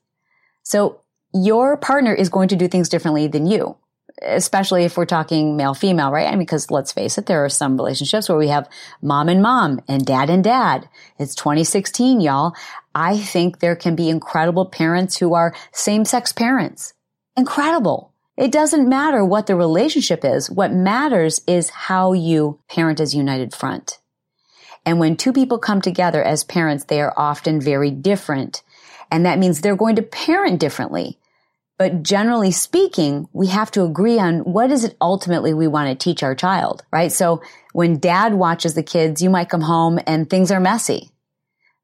So 0.62 1.02
your 1.34 1.76
partner 1.76 2.14
is 2.14 2.28
going 2.28 2.48
to 2.48 2.56
do 2.56 2.68
things 2.68 2.88
differently 2.88 3.28
than 3.28 3.46
you, 3.46 3.76
especially 4.22 4.84
if 4.84 4.96
we're 4.96 5.04
talking 5.04 5.56
male 5.56 5.74
female, 5.74 6.10
right? 6.10 6.26
I 6.26 6.30
mean, 6.30 6.40
because 6.40 6.70
let's 6.70 6.92
face 6.92 7.18
it, 7.18 7.26
there 7.26 7.44
are 7.44 7.50
some 7.50 7.76
relationships 7.76 8.28
where 8.28 8.38
we 8.38 8.48
have 8.48 8.68
mom 9.02 9.28
and 9.28 9.42
mom 9.42 9.80
and 9.88 10.04
dad 10.04 10.30
and 10.30 10.42
dad. 10.42 10.88
It's 11.18 11.34
2016, 11.34 12.20
y'all. 12.20 12.54
I 12.94 13.18
think 13.18 13.60
there 13.60 13.76
can 13.76 13.94
be 13.94 14.08
incredible 14.08 14.66
parents 14.66 15.16
who 15.18 15.34
are 15.34 15.54
same 15.72 16.04
sex 16.04 16.32
parents. 16.32 16.94
Incredible. 17.36 18.12
It 18.36 18.52
doesn't 18.52 18.88
matter 18.88 19.24
what 19.24 19.46
the 19.46 19.56
relationship 19.56 20.24
is. 20.24 20.48
What 20.48 20.72
matters 20.72 21.40
is 21.46 21.70
how 21.70 22.12
you 22.12 22.60
parent 22.68 23.00
as 23.00 23.14
united 23.14 23.52
front. 23.54 23.98
And 24.86 24.98
when 24.98 25.16
two 25.16 25.32
people 25.32 25.58
come 25.58 25.82
together 25.82 26.22
as 26.22 26.44
parents, 26.44 26.84
they 26.84 27.00
are 27.00 27.12
often 27.16 27.60
very 27.60 27.90
different. 27.90 28.62
And 29.10 29.24
that 29.26 29.38
means 29.38 29.60
they're 29.60 29.76
going 29.76 29.96
to 29.96 30.02
parent 30.02 30.60
differently. 30.60 31.18
But 31.78 32.02
generally 32.02 32.50
speaking, 32.50 33.28
we 33.32 33.46
have 33.48 33.70
to 33.72 33.84
agree 33.84 34.18
on 34.18 34.40
what 34.40 34.72
is 34.72 34.82
it 34.82 34.96
ultimately 35.00 35.54
we 35.54 35.68
want 35.68 35.88
to 35.88 36.04
teach 36.04 36.24
our 36.24 36.34
child, 36.34 36.82
right? 36.92 37.12
So 37.12 37.40
when 37.72 37.98
dad 37.98 38.34
watches 38.34 38.74
the 38.74 38.82
kids, 38.82 39.22
you 39.22 39.30
might 39.30 39.48
come 39.48 39.60
home 39.60 40.00
and 40.04 40.28
things 40.28 40.50
are 40.50 40.58
messy, 40.58 41.12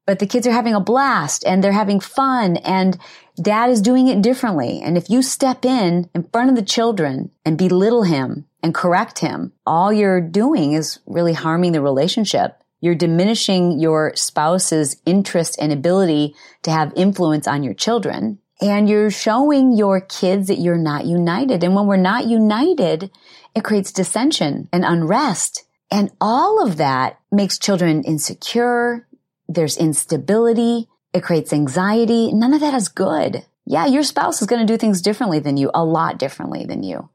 but 0.05 0.19
the 0.19 0.27
kids 0.27 0.45
are 0.45 0.51
having 0.51 0.73
a 0.73 0.81
blast 0.81 1.45
and 1.45 1.63
they're 1.63 1.71
having 1.71 2.01
fun 2.01 2.57
and 2.57 2.97
dad 3.41 3.69
is 3.69 3.81
doing 3.81 4.09
it 4.09 4.21
differently. 4.21 4.81
And 4.83 4.97
if 4.97 5.09
you 5.09 5.21
step 5.21 5.63
in 5.63 6.09
in 6.13 6.23
front 6.23 6.49
of 6.49 6.57
the 6.57 6.61
children 6.61 7.31
and 7.45 7.57
belittle 7.57 8.03
him 8.03 8.45
and 8.61 8.75
correct 8.75 9.19
him, 9.19 9.53
all 9.65 9.93
you're 9.93 10.21
doing 10.21 10.73
is 10.73 10.99
really 11.05 11.33
harming 11.33 11.71
the 11.71 11.81
relationship. 11.81 12.61
You're 12.85 12.93
diminishing 12.93 13.79
your 13.79 14.11
spouse's 14.15 15.01
interest 15.07 15.57
and 15.59 15.71
ability 15.71 16.35
to 16.61 16.69
have 16.69 16.93
influence 16.95 17.47
on 17.47 17.63
your 17.63 17.73
children 17.73 18.37
and 18.61 18.87
you're 18.87 19.09
showing 19.09 19.75
your 19.75 20.01
kids 20.01 20.49
that 20.49 20.59
you're 20.59 20.77
not 20.77 21.05
united. 21.05 21.63
And 21.63 21.75
when 21.75 21.87
we're 21.87 21.97
not 21.97 22.27
united, 22.27 23.09
it 23.55 23.63
creates 23.63 23.91
dissension 23.91 24.69
and 24.71 24.85
unrest. 24.85 25.63
And 25.89 26.11
all 26.21 26.63
of 26.63 26.77
that 26.77 27.19
makes 27.31 27.57
children 27.57 28.03
insecure. 28.03 29.07
There's 29.47 29.77
instability. 29.77 30.87
It 31.11 31.23
creates 31.23 31.53
anxiety. 31.53 32.31
None 32.33 32.53
of 32.53 32.61
that 32.61 32.75
is 32.75 32.87
good. 32.87 33.45
Yeah, 33.65 33.87
your 33.87 34.03
spouse 34.03 34.41
is 34.41 34.47
going 34.47 34.65
to 34.65 34.71
do 34.71 34.77
things 34.77 35.01
differently 35.01 35.39
than 35.39 35.57
you, 35.57 35.71
a 35.73 35.83
lot 35.83 36.19
differently 36.19 36.65
than 36.65 36.83
you. 36.83 37.09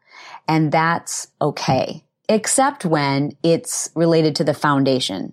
And 0.48 0.72
that's 0.72 1.28
okay, 1.40 2.04
except 2.28 2.84
when 2.84 3.36
it's 3.44 3.90
related 3.94 4.34
to 4.36 4.44
the 4.44 4.54
foundation. 4.54 5.32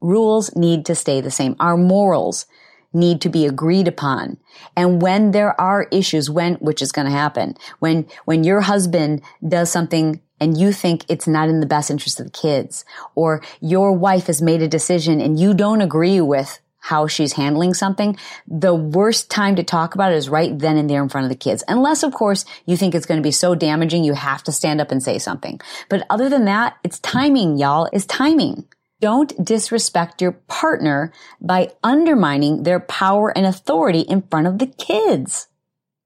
Rules 0.00 0.54
need 0.56 0.86
to 0.86 0.94
stay 0.94 1.20
the 1.20 1.30
same. 1.30 1.56
Our 1.60 1.76
morals 1.76 2.46
need 2.92 3.20
to 3.20 3.28
be 3.28 3.46
agreed 3.46 3.88
upon. 3.88 4.38
And 4.76 5.02
when 5.02 5.30
there 5.30 5.58
are 5.60 5.86
issues, 5.92 6.30
when, 6.30 6.54
which 6.54 6.82
is 6.82 6.92
going 6.92 7.06
to 7.06 7.12
happen, 7.12 7.56
when, 7.78 8.06
when 8.24 8.44
your 8.44 8.62
husband 8.62 9.22
does 9.46 9.70
something 9.70 10.20
and 10.40 10.58
you 10.58 10.72
think 10.72 11.04
it's 11.08 11.26
not 11.26 11.48
in 11.48 11.60
the 11.60 11.66
best 11.66 11.90
interest 11.90 12.20
of 12.20 12.26
the 12.26 12.32
kids, 12.32 12.84
or 13.14 13.42
your 13.60 13.92
wife 13.92 14.26
has 14.26 14.42
made 14.42 14.62
a 14.62 14.68
decision 14.68 15.20
and 15.20 15.38
you 15.38 15.54
don't 15.54 15.80
agree 15.80 16.20
with 16.20 16.60
how 16.78 17.06
she's 17.06 17.32
handling 17.32 17.74
something, 17.74 18.16
the 18.46 18.74
worst 18.74 19.28
time 19.28 19.56
to 19.56 19.62
talk 19.64 19.94
about 19.94 20.12
it 20.12 20.16
is 20.16 20.28
right 20.28 20.56
then 20.58 20.76
and 20.76 20.88
there 20.88 21.02
in 21.02 21.08
front 21.08 21.24
of 21.24 21.30
the 21.30 21.36
kids. 21.36 21.64
Unless, 21.66 22.04
of 22.04 22.14
course, 22.14 22.44
you 22.64 22.76
think 22.76 22.94
it's 22.94 23.06
going 23.06 23.18
to 23.18 23.26
be 23.26 23.32
so 23.32 23.54
damaging 23.56 24.04
you 24.04 24.14
have 24.14 24.42
to 24.44 24.52
stand 24.52 24.80
up 24.80 24.92
and 24.92 25.02
say 25.02 25.18
something. 25.18 25.60
But 25.88 26.06
other 26.10 26.28
than 26.28 26.44
that, 26.44 26.76
it's 26.84 27.00
timing, 27.00 27.58
y'all. 27.58 27.88
It's 27.92 28.06
timing. 28.06 28.68
Don't 29.00 29.44
disrespect 29.44 30.22
your 30.22 30.32
partner 30.32 31.12
by 31.40 31.72
undermining 31.84 32.62
their 32.62 32.80
power 32.80 33.36
and 33.36 33.44
authority 33.44 34.00
in 34.00 34.22
front 34.22 34.46
of 34.46 34.58
the 34.58 34.66
kids. 34.66 35.48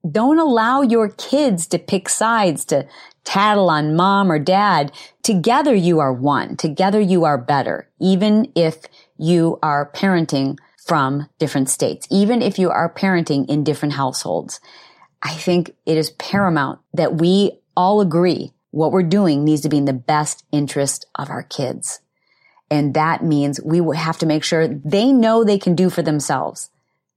Don't 0.09 0.39
allow 0.39 0.81
your 0.81 1.09
kids 1.09 1.67
to 1.67 1.79
pick 1.79 2.09
sides, 2.09 2.65
to 2.65 2.87
tattle 3.23 3.69
on 3.69 3.95
mom 3.95 4.31
or 4.31 4.39
dad. 4.39 4.91
Together 5.23 5.73
you 5.73 5.99
are 5.99 6.11
one. 6.11 6.57
Together 6.57 6.99
you 6.99 7.23
are 7.23 7.37
better, 7.37 7.87
even 7.99 8.51
if 8.55 8.83
you 9.17 9.57
are 9.63 9.91
parenting 9.91 10.57
from 10.85 11.29
different 11.37 11.69
states, 11.69 12.07
even 12.09 12.41
if 12.41 12.57
you 12.59 12.69
are 12.71 12.93
parenting 12.93 13.47
in 13.47 13.63
different 13.63 13.93
households. 13.93 14.59
I 15.21 15.33
think 15.35 15.75
it 15.85 15.97
is 15.97 16.09
paramount 16.11 16.79
that 16.93 17.15
we 17.15 17.59
all 17.77 18.01
agree 18.01 18.51
what 18.71 18.91
we're 18.91 19.03
doing 19.03 19.43
needs 19.45 19.61
to 19.61 19.69
be 19.69 19.77
in 19.77 19.85
the 19.85 19.93
best 19.93 20.43
interest 20.51 21.05
of 21.15 21.29
our 21.29 21.43
kids. 21.43 22.01
And 22.71 22.93
that 22.93 23.21
means 23.21 23.61
we 23.61 23.81
have 23.97 24.17
to 24.19 24.25
make 24.25 24.45
sure 24.45 24.67
they 24.67 25.11
know 25.11 25.43
they 25.43 25.59
can 25.59 25.75
do 25.75 25.89
for 25.89 26.01
themselves. 26.01 26.69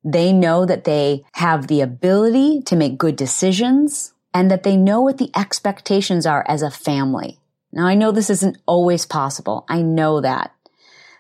They 0.03 0.33
know 0.33 0.67
that 0.67 0.83
they 0.83 1.25
have 1.33 1.69
the 1.69 1.81
ability 1.81 2.61
to 2.63 2.77
make 2.77 2.99
good 2.99 3.15
decisions 3.15 4.13
and 4.35 4.51
that 4.51 4.65
they 4.65 4.77
know 4.77 5.01
what 5.01 5.19
the 5.19 5.31
expectations 5.35 6.27
are 6.27 6.45
as 6.49 6.61
a 6.61 6.73
family. 6.73 7.39
Now 7.73 7.87
I 7.87 7.95
know 7.95 8.11
this 8.11 8.31
isn't 8.31 8.59
always 8.67 9.07
possible. 9.07 9.65
I 9.69 9.81
know 9.81 10.21
that. 10.21 10.53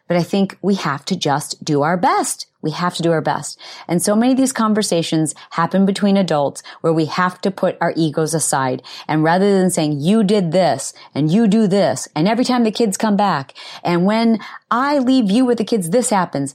But 0.08 0.16
I 0.16 0.24
think 0.24 0.58
we 0.60 0.74
have 0.74 1.04
to 1.06 1.16
just 1.16 1.64
do 1.64 1.82
our 1.82 1.96
best. 1.96 2.46
We 2.64 2.70
have 2.70 2.94
to 2.94 3.02
do 3.02 3.12
our 3.12 3.20
best. 3.20 3.60
And 3.86 4.02
so 4.02 4.16
many 4.16 4.32
of 4.32 4.38
these 4.38 4.52
conversations 4.52 5.34
happen 5.50 5.86
between 5.86 6.16
adults 6.16 6.62
where 6.80 6.92
we 6.92 7.04
have 7.04 7.40
to 7.42 7.50
put 7.50 7.76
our 7.80 7.92
egos 7.94 8.32
aside. 8.34 8.82
And 9.06 9.22
rather 9.22 9.56
than 9.56 9.70
saying, 9.70 10.00
you 10.00 10.24
did 10.24 10.50
this 10.50 10.94
and 11.14 11.30
you 11.30 11.46
do 11.46 11.66
this, 11.66 12.08
and 12.16 12.26
every 12.26 12.44
time 12.44 12.64
the 12.64 12.72
kids 12.72 12.96
come 12.96 13.16
back, 13.16 13.54
and 13.84 14.06
when 14.06 14.40
I 14.70 14.98
leave 14.98 15.30
you 15.30 15.44
with 15.44 15.58
the 15.58 15.64
kids, 15.64 15.90
this 15.90 16.10
happens, 16.10 16.54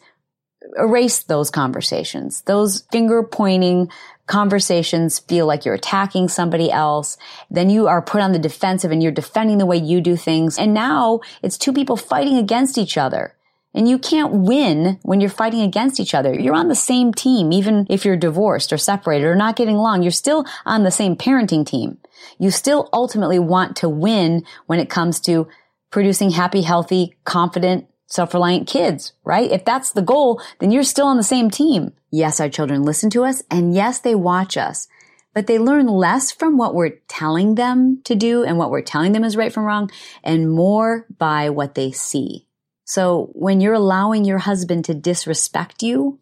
erase 0.78 1.24
those 1.24 1.50
conversations. 1.50 2.42
Those 2.42 2.82
finger 2.92 3.24
pointing 3.24 3.90
conversations 4.26 5.20
feel 5.20 5.46
like 5.46 5.66
you're 5.66 5.74
attacking 5.76 6.28
somebody 6.28 6.72
else. 6.72 7.18
Then 7.50 7.70
you 7.70 7.88
are 7.88 8.02
put 8.02 8.22
on 8.22 8.32
the 8.32 8.40
defensive 8.40 8.92
and 8.92 9.02
you're 9.02 9.12
defending 9.12 9.58
the 9.58 9.66
way 9.66 9.78
you 9.78 10.02
do 10.02 10.16
things. 10.16 10.58
And 10.58 10.74
now 10.74 11.22
it's 11.42 11.58
two 11.58 11.74
people 11.74 11.98
fighting 11.98 12.38
against 12.38 12.78
each 12.78 12.98
other. 12.98 13.36
And 13.74 13.88
you 13.88 14.00
can't 14.00 14.34
win 14.34 15.00
when 15.04 15.22
you're 15.22 15.30
fighting 15.30 15.62
against 15.62 16.00
each 16.00 16.16
other. 16.16 16.34
You're 16.34 16.56
on 16.56 16.70
the 16.70 16.76
same 16.76 17.14
team, 17.14 17.52
even 17.52 17.86
if 17.90 18.04
you're 18.04 18.18
divorced 18.18 18.74
or 18.74 18.78
separated 18.78 19.26
or 19.26 19.36
not 19.36 19.56
getting 19.56 19.76
along. 19.76 20.02
You're 20.02 20.12
still 20.12 20.46
on 20.66 20.84
the 20.84 20.92
same 20.92 21.16
parenting 21.16 21.66
team. 21.66 22.00
You 22.40 22.50
still 22.50 22.90
ultimately 22.92 23.38
want 23.38 23.76
to 23.78 23.88
win 23.88 24.44
when 24.66 24.80
it 24.80 24.90
comes 24.90 25.20
to 25.22 25.48
producing 25.92 26.32
happy, 26.32 26.62
healthy, 26.62 27.16
confident, 27.26 27.86
self-reliant 28.08 28.68
kids, 28.68 29.14
right? 29.24 29.52
If 29.52 29.66
that's 29.66 29.92
the 29.92 30.02
goal, 30.02 30.42
then 30.60 30.72
you're 30.72 30.84
still 30.84 31.06
on 31.06 31.18
the 31.18 31.24
same 31.24 31.52
team. 31.52 31.94
Yes, 32.12 32.40
our 32.40 32.50
children 32.50 32.84
listen 32.84 33.12
to 33.12 33.24
us 33.24 33.44
and 33.52 33.76
yes, 33.76 34.00
they 34.00 34.16
watch 34.16 34.58
us, 34.58 34.88
but 35.36 35.46
they 35.46 35.60
learn 35.60 35.86
less 35.86 36.32
from 36.32 36.58
what 36.58 36.74
we're 36.74 36.98
telling 37.08 37.54
them 37.54 38.02
to 38.06 38.16
do 38.16 38.44
and 38.44 38.58
what 38.58 38.72
we're 38.72 38.82
telling 38.82 39.12
them 39.12 39.24
is 39.24 39.38
right 39.38 39.54
from 39.54 39.66
wrong 39.66 39.92
and 40.24 40.52
more 40.52 41.06
by 41.20 41.52
what 41.52 41.76
they 41.76 41.92
see. 41.92 42.48
So 42.90 43.30
when 43.34 43.62
you're 43.62 43.76
allowing 43.76 44.26
your 44.26 44.40
husband 44.40 44.84
to 44.86 44.96
disrespect 44.96 45.84
you 45.84 46.18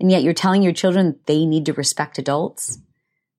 and 0.00 0.10
yet 0.10 0.22
you're 0.22 0.32
telling 0.32 0.62
your 0.62 0.72
children 0.72 1.20
they 1.26 1.44
need 1.44 1.66
to 1.66 1.74
respect 1.74 2.18
adults, 2.18 2.78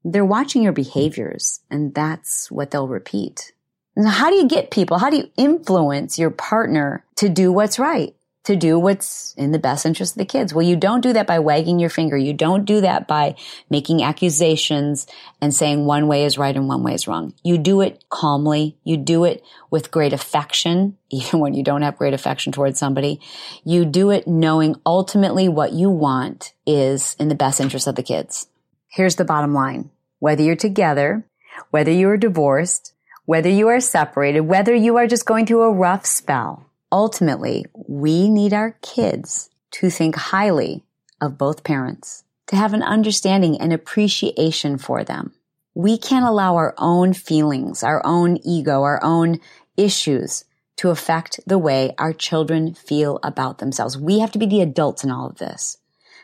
they're 0.04 0.24
watching 0.24 0.62
your 0.62 0.72
behaviors 0.72 1.62
and 1.72 1.96
that's 1.96 2.52
what 2.52 2.70
they'll 2.70 2.88
repeat. 2.88 3.54
Now, 3.96 4.12
how 4.12 4.30
do 4.30 4.36
you 4.36 4.48
get 4.48 4.70
people? 4.70 5.00
How 5.00 5.10
do 5.10 5.18
you 5.18 5.32
influence 5.36 6.20
your 6.20 6.30
partner 6.30 7.04
to 7.16 7.28
do 7.28 7.52
what's 7.52 7.80
right? 7.80 8.14
To 8.50 8.56
do 8.56 8.79
what's 8.79 9.36
in 9.38 9.51
the 9.51 9.60
best 9.60 9.86
interest 9.86 10.13
of 10.13 10.18
the 10.18 10.25
kids. 10.25 10.56
Well, 10.56 10.65
you 10.65 10.75
don't 10.75 11.01
do 11.01 11.13
that 11.13 11.27
by 11.27 11.38
wagging 11.38 11.77
your 11.77 11.91
finger. 11.91 12.18
You 12.18 12.34
don't 12.34 12.65
do 12.65 12.82
that 12.82 13.08
by 13.08 13.36
making 13.70 14.01
accusations 14.01 15.06
and 15.39 15.53
saying 15.53 15.86
one 15.86 16.08
way 16.08 16.25
is 16.25 16.39
right 16.39 16.56
and 16.56 16.68
one 16.68 16.82
way 16.82 16.96
is 16.96 17.08
wrong. 17.08 17.36
You 17.44 17.60
do 17.60 17.82
it 17.82 18.03
calmly. 18.10 18.75
You 18.84 18.98
do 18.98 19.24
it 19.25 19.44
with 19.70 19.91
great 19.91 20.13
affection, 20.13 20.98
even 21.12 21.39
when 21.39 21.53
you 21.53 21.63
don't 21.63 21.84
have 21.84 21.96
great 21.96 22.15
affection 22.15 22.51
towards 22.51 22.79
somebody. 22.79 23.22
You 23.63 23.86
do 23.86 24.10
it 24.10 24.27
knowing 24.27 24.82
ultimately 24.84 25.48
what 25.48 25.72
you 25.72 25.91
want 25.91 26.53
is 26.65 27.15
in 27.20 27.27
the 27.27 27.36
best 27.36 27.62
interest 27.62 27.86
of 27.86 27.94
the 27.94 28.03
kids. 28.03 28.48
Here's 28.88 29.15
the 29.15 29.25
bottom 29.25 29.53
line. 29.53 29.91
Whether 30.18 30.41
you're 30.41 30.56
together, 30.56 31.24
whether 31.70 31.91
you 31.91 32.10
are 32.10 32.18
divorced, 32.18 32.94
whether 33.25 33.50
you 33.50 33.68
are 33.68 33.79
separated, 33.79 34.41
whether 34.41 34.74
you 34.74 34.98
are 34.98 35.06
just 35.06 35.27
going 35.27 35.46
through 35.46 35.62
a 35.62 35.72
rough 35.72 36.08
spell, 36.08 36.69
Ultimately, 36.91 37.65
we 37.74 38.29
need 38.29 38.53
our 38.53 38.77
kids 38.81 39.50
to 39.72 39.89
think 39.89 40.15
highly 40.15 40.84
of 41.22 41.38
both 41.38 41.63
parents, 41.63 42.24
to 42.48 42.55
have 42.55 42.74
an 42.74 42.81
understanding 42.81 43.60
and 43.60 43.72
appreciation 43.72 44.77
for 44.77 45.03
them. 45.03 45.34
We 45.75 45.98
can't 45.98 46.25
allow 46.25 46.55
our 46.55 46.74
own 46.77 47.13
feelings, 47.13 47.84
our 47.84 48.01
own 48.03 48.38
ego, 48.43 48.81
our 48.81 49.00
own 49.03 49.39
issues 49.77 50.46
to 50.77 50.89
affect 50.89 51.39
the 51.46 51.58
way 51.58 51.93
our 51.98 52.13
children 52.13 52.74
feel 52.74 53.19
about 53.22 53.60
themselves. 53.60 53.98
We 53.98 54.19
have 54.19 54.31
to 54.31 54.39
be 54.39 54.46
the 54.46 54.62
adults 54.62 55.03
in 55.03 55.12
all 55.12 55.27
of 55.27 55.38
this. 55.38 55.77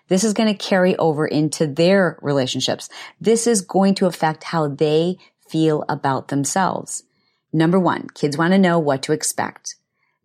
This 0.08 0.24
is 0.24 0.34
going 0.34 0.50
to 0.50 0.58
carry 0.58 0.96
over 0.98 1.28
into 1.28 1.68
their 1.68 2.18
relationships. 2.22 2.90
This 3.20 3.48
is 3.48 3.62
going 3.62 3.96
to 3.96 4.06
affect 4.06 4.46
how 4.46 4.68
they 4.68 5.18
feel 5.48 5.84
about 5.90 6.30
themselves. 6.30 7.04
Number 7.52 7.80
one, 7.80 8.08
kids 8.14 8.38
want 8.38 8.54
to 8.54 8.60
know 8.60 8.80
what 8.80 9.04
to 9.04 9.14
expect. 9.14 9.76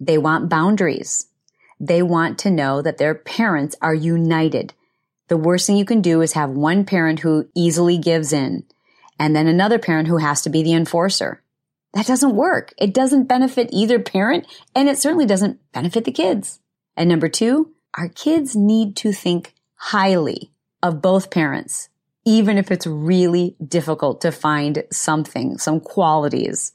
They 0.01 0.17
want 0.17 0.49
boundaries. 0.49 1.27
They 1.79 2.03
want 2.03 2.39
to 2.41 2.51
know 2.51 2.81
that 2.81 2.99
their 2.99 3.15
parents 3.15 3.77
are 3.83 3.95
united. 3.95 4.73
The 5.29 5.37
worst 5.37 5.67
thing 5.67 5.77
you 5.77 5.85
can 5.85 6.01
do 6.01 6.23
is 6.23 6.33
have 6.33 6.51
one 6.51 6.85
parent 6.85 7.21
who 7.21 7.49
easily 7.55 7.99
gives 7.99 8.33
in 8.33 8.65
and 9.19 9.37
then 9.37 9.47
another 9.47 9.79
parent 9.79 10.09
who 10.09 10.17
has 10.17 10.43
to 10.43 10.51
be 10.51 10.63
the 10.63 10.73
enforcer. 10.73 11.43
That 11.93 12.07
doesn't 12.07 12.35
work. 12.35 12.73
It 12.79 12.95
doesn't 12.95 13.29
benefit 13.29 13.69
either 13.73 13.99
parent 13.99 14.47
and 14.75 14.89
it 14.89 14.99
certainly 14.99 15.27
doesn't 15.27 15.61
benefit 15.73 16.05
the 16.05 16.13
kids. 16.13 16.61
And 16.97 17.09
number 17.09 17.29
two, 17.29 17.73
our 17.95 18.09
kids 18.09 18.57
need 18.57 18.97
to 18.97 19.13
think 19.13 19.55
highly 19.75 20.53
of 20.83 21.03
both 21.03 21.31
parents, 21.31 21.89
even 22.25 22.57
if 22.57 22.71
it's 22.71 22.87
really 22.87 23.57
difficult 23.67 24.21
to 24.23 24.33
find 24.33 24.85
something, 24.91 25.59
some 25.59 25.81
qualities. 25.81 26.73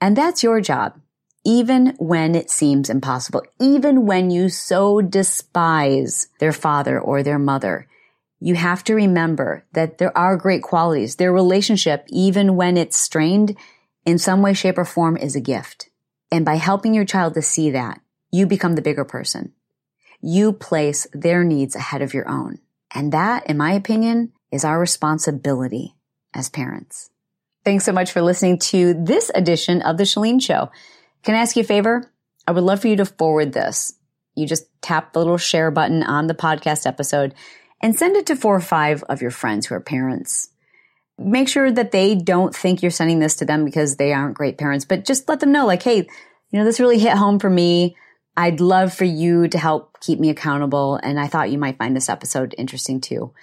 And 0.00 0.16
that's 0.16 0.42
your 0.42 0.60
job 0.60 1.00
even 1.44 1.94
when 1.98 2.34
it 2.34 2.50
seems 2.50 2.90
impossible, 2.90 3.42
even 3.60 4.06
when 4.06 4.30
you 4.30 4.48
so 4.48 5.00
despise 5.00 6.28
their 6.38 6.52
father 6.52 7.00
or 7.00 7.22
their 7.22 7.38
mother, 7.38 7.86
you 8.40 8.54
have 8.54 8.84
to 8.84 8.94
remember 8.94 9.64
that 9.72 9.98
there 9.98 10.16
are 10.16 10.36
great 10.36 10.62
qualities. 10.62 11.16
Their 11.16 11.32
relationship, 11.32 12.04
even 12.08 12.56
when 12.56 12.76
it's 12.76 12.98
strained, 12.98 13.56
in 14.06 14.18
some 14.18 14.40
way, 14.42 14.54
shape, 14.54 14.78
or 14.78 14.84
form 14.84 15.16
is 15.16 15.36
a 15.36 15.40
gift. 15.40 15.90
And 16.32 16.44
by 16.44 16.54
helping 16.54 16.94
your 16.94 17.04
child 17.04 17.34
to 17.34 17.42
see 17.42 17.70
that, 17.70 18.00
you 18.30 18.46
become 18.46 18.74
the 18.74 18.82
bigger 18.82 19.04
person. 19.04 19.52
You 20.22 20.52
place 20.52 21.06
their 21.12 21.44
needs 21.44 21.74
ahead 21.74 22.02
of 22.02 22.14
your 22.14 22.28
own. 22.28 22.58
And 22.94 23.12
that, 23.12 23.46
in 23.46 23.56
my 23.56 23.72
opinion, 23.72 24.32
is 24.50 24.64
our 24.64 24.78
responsibility 24.78 25.94
as 26.32 26.48
parents. 26.48 27.10
Thanks 27.64 27.84
so 27.84 27.92
much 27.92 28.12
for 28.12 28.22
listening 28.22 28.58
to 28.58 28.94
this 28.94 29.30
edition 29.34 29.82
of 29.82 29.98
The 29.98 30.04
Chalene 30.04 30.40
Show. 30.40 30.70
Can 31.22 31.34
I 31.34 31.38
ask 31.38 31.56
you 31.56 31.62
a 31.62 31.66
favor? 31.66 32.10
I 32.46 32.52
would 32.52 32.64
love 32.64 32.80
for 32.80 32.88
you 32.88 32.96
to 32.96 33.04
forward 33.04 33.52
this. 33.52 33.94
You 34.34 34.46
just 34.46 34.66
tap 34.80 35.12
the 35.12 35.18
little 35.18 35.38
share 35.38 35.70
button 35.70 36.02
on 36.02 36.26
the 36.26 36.34
podcast 36.34 36.86
episode 36.86 37.34
and 37.82 37.98
send 37.98 38.16
it 38.16 38.26
to 38.26 38.36
four 38.36 38.56
or 38.56 38.60
five 38.60 39.02
of 39.04 39.22
your 39.22 39.30
friends 39.30 39.66
who 39.66 39.74
are 39.74 39.80
parents. 39.80 40.50
Make 41.18 41.48
sure 41.48 41.70
that 41.70 41.92
they 41.92 42.14
don't 42.14 42.54
think 42.54 42.82
you're 42.82 42.90
sending 42.90 43.18
this 43.18 43.36
to 43.36 43.44
them 43.44 43.64
because 43.64 43.96
they 43.96 44.12
aren't 44.12 44.36
great 44.36 44.56
parents, 44.56 44.84
but 44.84 45.04
just 45.04 45.28
let 45.28 45.40
them 45.40 45.52
know 45.52 45.66
like, 45.66 45.82
hey, 45.82 45.96
you 45.96 46.58
know, 46.58 46.64
this 46.64 46.80
really 46.80 46.98
hit 46.98 47.12
home 47.12 47.38
for 47.38 47.50
me. 47.50 47.96
I'd 48.36 48.60
love 48.60 48.94
for 48.94 49.04
you 49.04 49.48
to 49.48 49.58
help 49.58 50.00
keep 50.00 50.18
me 50.18 50.30
accountable. 50.30 50.96
And 51.02 51.20
I 51.20 51.26
thought 51.26 51.50
you 51.50 51.58
might 51.58 51.78
find 51.78 51.94
this 51.94 52.08
episode 52.08 52.54
interesting 52.56 53.00
too. 53.00 53.34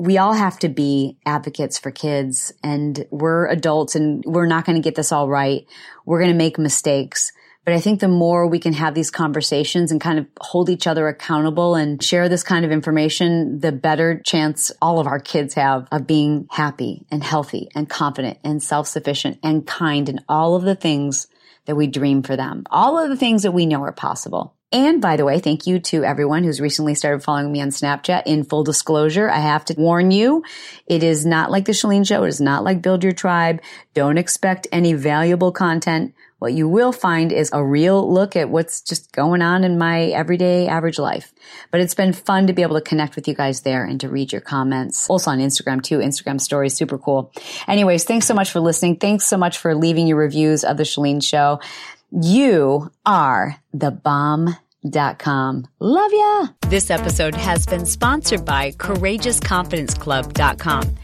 We 0.00 0.16
all 0.16 0.32
have 0.32 0.58
to 0.60 0.70
be 0.70 1.18
advocates 1.26 1.78
for 1.78 1.90
kids 1.90 2.54
and 2.64 3.06
we're 3.10 3.46
adults 3.48 3.94
and 3.94 4.24
we're 4.24 4.46
not 4.46 4.64
going 4.64 4.76
to 4.76 4.82
get 4.82 4.94
this 4.94 5.12
all 5.12 5.28
right. 5.28 5.66
We're 6.06 6.20
going 6.20 6.30
to 6.30 6.36
make 6.38 6.58
mistakes. 6.58 7.32
But 7.66 7.74
I 7.74 7.80
think 7.80 8.00
the 8.00 8.08
more 8.08 8.46
we 8.46 8.60
can 8.60 8.72
have 8.72 8.94
these 8.94 9.10
conversations 9.10 9.92
and 9.92 10.00
kind 10.00 10.18
of 10.18 10.26
hold 10.40 10.70
each 10.70 10.86
other 10.86 11.06
accountable 11.06 11.74
and 11.74 12.02
share 12.02 12.30
this 12.30 12.42
kind 12.42 12.64
of 12.64 12.72
information, 12.72 13.60
the 13.60 13.72
better 13.72 14.22
chance 14.24 14.72
all 14.80 15.00
of 15.00 15.06
our 15.06 15.20
kids 15.20 15.52
have 15.52 15.86
of 15.92 16.06
being 16.06 16.46
happy 16.50 17.04
and 17.10 17.22
healthy 17.22 17.68
and 17.74 17.86
confident 17.86 18.38
and 18.42 18.62
self-sufficient 18.62 19.38
and 19.42 19.66
kind 19.66 20.08
and 20.08 20.24
all 20.30 20.56
of 20.56 20.62
the 20.62 20.76
things 20.76 21.26
that 21.66 21.76
we 21.76 21.86
dream 21.86 22.22
for 22.22 22.36
them. 22.36 22.64
All 22.70 22.96
of 22.96 23.10
the 23.10 23.18
things 23.18 23.42
that 23.42 23.52
we 23.52 23.66
know 23.66 23.82
are 23.82 23.92
possible. 23.92 24.56
And 24.72 25.02
by 25.02 25.16
the 25.16 25.24
way, 25.24 25.40
thank 25.40 25.66
you 25.66 25.80
to 25.80 26.04
everyone 26.04 26.44
who's 26.44 26.60
recently 26.60 26.94
started 26.94 27.24
following 27.24 27.50
me 27.50 27.60
on 27.60 27.70
Snapchat. 27.70 28.22
In 28.26 28.44
full 28.44 28.62
disclosure, 28.62 29.28
I 29.28 29.40
have 29.40 29.64
to 29.64 29.74
warn 29.76 30.12
you, 30.12 30.44
it 30.86 31.02
is 31.02 31.26
not 31.26 31.50
like 31.50 31.64
the 31.64 31.72
Chalene 31.72 32.06
Show. 32.06 32.22
It 32.22 32.28
is 32.28 32.40
not 32.40 32.62
like 32.62 32.80
Build 32.80 33.02
Your 33.02 33.12
Tribe. 33.12 33.60
Don't 33.94 34.16
expect 34.16 34.68
any 34.70 34.92
valuable 34.92 35.50
content. 35.50 36.14
What 36.38 36.54
you 36.54 36.68
will 36.68 36.92
find 36.92 37.32
is 37.32 37.50
a 37.52 37.62
real 37.62 38.10
look 38.10 38.34
at 38.34 38.48
what's 38.48 38.80
just 38.80 39.12
going 39.12 39.42
on 39.42 39.62
in 39.62 39.76
my 39.76 40.04
everyday 40.04 40.68
average 40.68 40.98
life. 40.98 41.34
But 41.70 41.82
it's 41.82 41.94
been 41.94 42.14
fun 42.14 42.46
to 42.46 42.54
be 42.54 42.62
able 42.62 42.76
to 42.76 42.80
connect 42.80 43.14
with 43.14 43.28
you 43.28 43.34
guys 43.34 43.60
there 43.60 43.84
and 43.84 44.00
to 44.00 44.08
read 44.08 44.32
your 44.32 44.40
comments. 44.40 45.10
Also 45.10 45.32
on 45.32 45.38
Instagram 45.38 45.82
too. 45.82 45.98
Instagram 45.98 46.40
stories, 46.40 46.74
super 46.74 46.96
cool. 46.96 47.30
Anyways, 47.68 48.04
thanks 48.04 48.26
so 48.26 48.32
much 48.32 48.52
for 48.52 48.60
listening. 48.60 48.96
Thanks 48.96 49.26
so 49.26 49.36
much 49.36 49.58
for 49.58 49.74
leaving 49.74 50.06
your 50.06 50.16
reviews 50.16 50.64
of 50.64 50.78
the 50.78 50.84
Chalene 50.84 51.22
Show. 51.22 51.60
You 52.12 52.90
are 53.06 53.54
the 53.72 53.92
bomb.com. 53.92 55.68
Love 55.78 56.10
ya. 56.12 56.48
This 56.66 56.90
episode 56.90 57.36
has 57.36 57.66
been 57.66 57.86
sponsored 57.86 58.44
by 58.44 58.72
courageousconfidenceclub.com. 58.72 60.96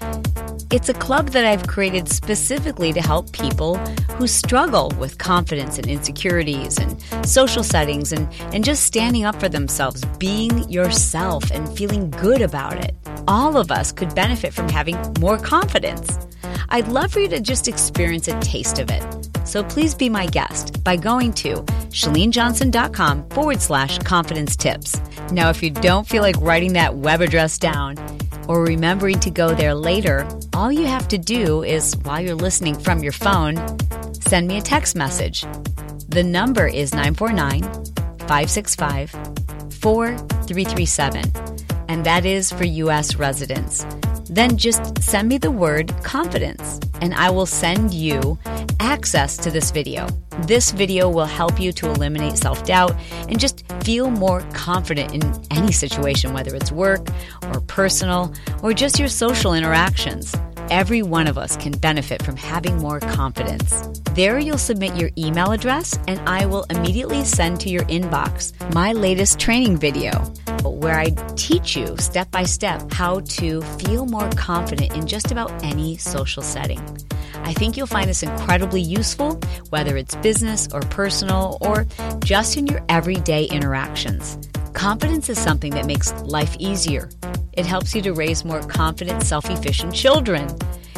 It's 0.73 0.89
a 0.89 0.95
club 0.95 1.29
that 1.29 1.45
I've 1.45 1.69
created 1.69 2.09
specifically 2.09 2.93
to 2.93 3.01
help 3.01 3.31
people 3.31 3.77
who 4.17 4.27
struggle 4.27 4.91
with 4.99 5.19
confidence 5.19 5.79
and 5.79 5.87
insecurities 5.87 6.77
and 6.77 7.01
social 7.25 7.63
settings 7.63 8.11
and, 8.11 8.29
and 8.53 8.65
just 8.65 8.83
standing 8.83 9.25
up 9.25 9.39
for 9.39 9.49
themselves, 9.49 10.05
being 10.19 10.69
yourself 10.69 11.53
and 11.53 11.69
feeling 11.77 12.11
good 12.11 12.43
about 12.43 12.79
it. 12.79 12.97
All 13.29 13.57
of 13.57 13.71
us 13.71 13.93
could 13.93 14.13
benefit 14.17 14.53
from 14.53 14.69
having 14.69 14.99
more 15.21 15.39
confidence. 15.39 16.19
I'd 16.71 16.89
love 16.89 17.13
for 17.13 17.21
you 17.21 17.29
to 17.29 17.39
just 17.39 17.69
experience 17.69 18.27
a 18.27 18.37
taste 18.41 18.81
of 18.81 18.91
it. 18.91 19.26
So 19.47 19.63
please 19.63 19.95
be 19.95 20.09
my 20.09 20.27
guest 20.27 20.83
by 20.83 20.97
going 20.97 21.33
to 21.35 21.55
chalenejohnson.com 21.91 23.31
forward 23.31 23.63
slash 23.63 23.99
confidence 23.99 24.57
tips. 24.57 25.01
Now, 25.31 25.51
if 25.51 25.63
you 25.63 25.71
don't 25.71 26.07
feel 26.07 26.23
like 26.23 26.37
writing 26.41 26.73
that 26.75 26.97
web 26.97 27.21
address 27.21 27.57
down 27.57 27.97
or 28.49 28.65
remembering 28.65 29.21
to 29.21 29.31
go 29.31 29.55
there 29.55 29.75
later, 29.75 30.29
all 30.53 30.73
you 30.73 30.87
have 30.87 31.07
to 31.09 31.19
do 31.19 31.63
is, 31.63 31.97
while 31.99 32.21
you're 32.21 32.35
listening 32.35 32.75
from 32.75 33.03
your 33.03 33.13
phone, 33.13 33.57
send 34.13 34.49
me 34.49 34.59
a 34.59 34.63
text 34.63 34.97
message. 34.97 35.45
The 36.09 36.25
number 36.25 36.67
is 36.67 36.93
949 36.93 37.63
565 38.27 39.11
4337, 39.71 41.33
and 41.89 42.05
that 42.05 42.25
is 42.25 42.51
for 42.51 42.65
U.S. 42.65 43.15
residents 43.17 43.87
then 44.29 44.57
just 44.57 45.03
send 45.03 45.29
me 45.29 45.39
the 45.39 45.51
word 45.51 45.93
confidence 46.03 46.81
and 47.01 47.15
I 47.15 47.31
will 47.31 47.47
send 47.47 47.95
you 47.95 48.39
access 48.81 49.37
to 49.39 49.51
this 49.51 49.71
video. 49.71 50.09
This 50.43 50.71
video 50.71 51.09
will 51.09 51.27
help 51.27 51.61
you 51.61 51.73
to 51.73 51.91
eliminate 51.91 52.37
self 52.37 52.65
doubt 52.65 52.95
and 53.29 53.39
just 53.39 53.65
feel 53.83 54.11
more 54.11 54.41
confident 54.53 55.15
in 55.15 55.23
any 55.51 55.73
situation, 55.73 56.33
whether 56.33 56.55
it's 56.55 56.73
work 56.73 57.07
or 57.53 57.61
personal 57.63 58.35
or 58.63 58.73
just 58.73 58.99
your 58.99 59.09
social 59.09 59.55
interactions. 59.55 60.35
Every 60.69 61.03
one 61.03 61.29
of 61.29 61.39
us 61.39 61.57
can 61.57 61.73
benefit 61.73 62.23
from 62.23 62.37
having 62.37 62.79
more 62.79 62.99
confidence. 62.99 64.01
There, 64.15 64.39
you'll 64.39 64.59
submit 64.59 64.97
your 64.97 65.11
email 65.17 65.53
address, 65.53 65.97
and 66.09 66.19
I 66.29 66.47
will 66.47 66.67
immediately 66.71 67.25
send 67.25 67.61
to 67.61 67.69
your 67.69 67.85
inbox 67.85 68.53
my 68.75 68.93
latest 68.93 69.39
training 69.39 69.77
video 69.77 70.11
Level, 70.67 70.81
where 70.81 70.99
I 70.99 71.11
teach 71.37 71.77
you 71.77 71.97
step 71.99 72.31
by 72.31 72.45
step 72.45 72.93
how 72.93 73.21
to 73.21 73.63
feel 73.63 74.07
more 74.07 74.29
confident 74.31 74.95
in 74.95 75.07
just 75.07 75.31
about 75.31 75.51
any 75.63 75.97
social 75.97 76.43
setting. 76.43 76.81
I 77.45 77.53
think 77.53 77.77
you'll 77.77 77.87
find 77.87 78.09
this 78.09 78.23
incredibly 78.23 78.81
useful, 78.81 79.39
whether 79.71 79.97
it's 79.97 80.17
business 80.17 80.69
or 80.73 80.81
personal 80.81 81.59
or 81.61 81.87
just 82.25 82.57
in 82.57 82.67
your 82.67 82.83
everyday 82.89 83.45
interactions. 83.45 84.39
Confidence 84.73 85.29
is 85.29 85.39
something 85.39 85.73
that 85.73 85.87
makes 85.87 86.13
life 86.23 86.57
easier. 86.59 87.09
It 87.53 87.67
helps 87.67 87.95
you 87.95 88.03
to 88.03 88.13
raise 88.13 88.45
more 88.45 88.61
confident, 88.61 89.23
self 89.23 89.49
efficient 89.49 89.95
children. 89.95 90.49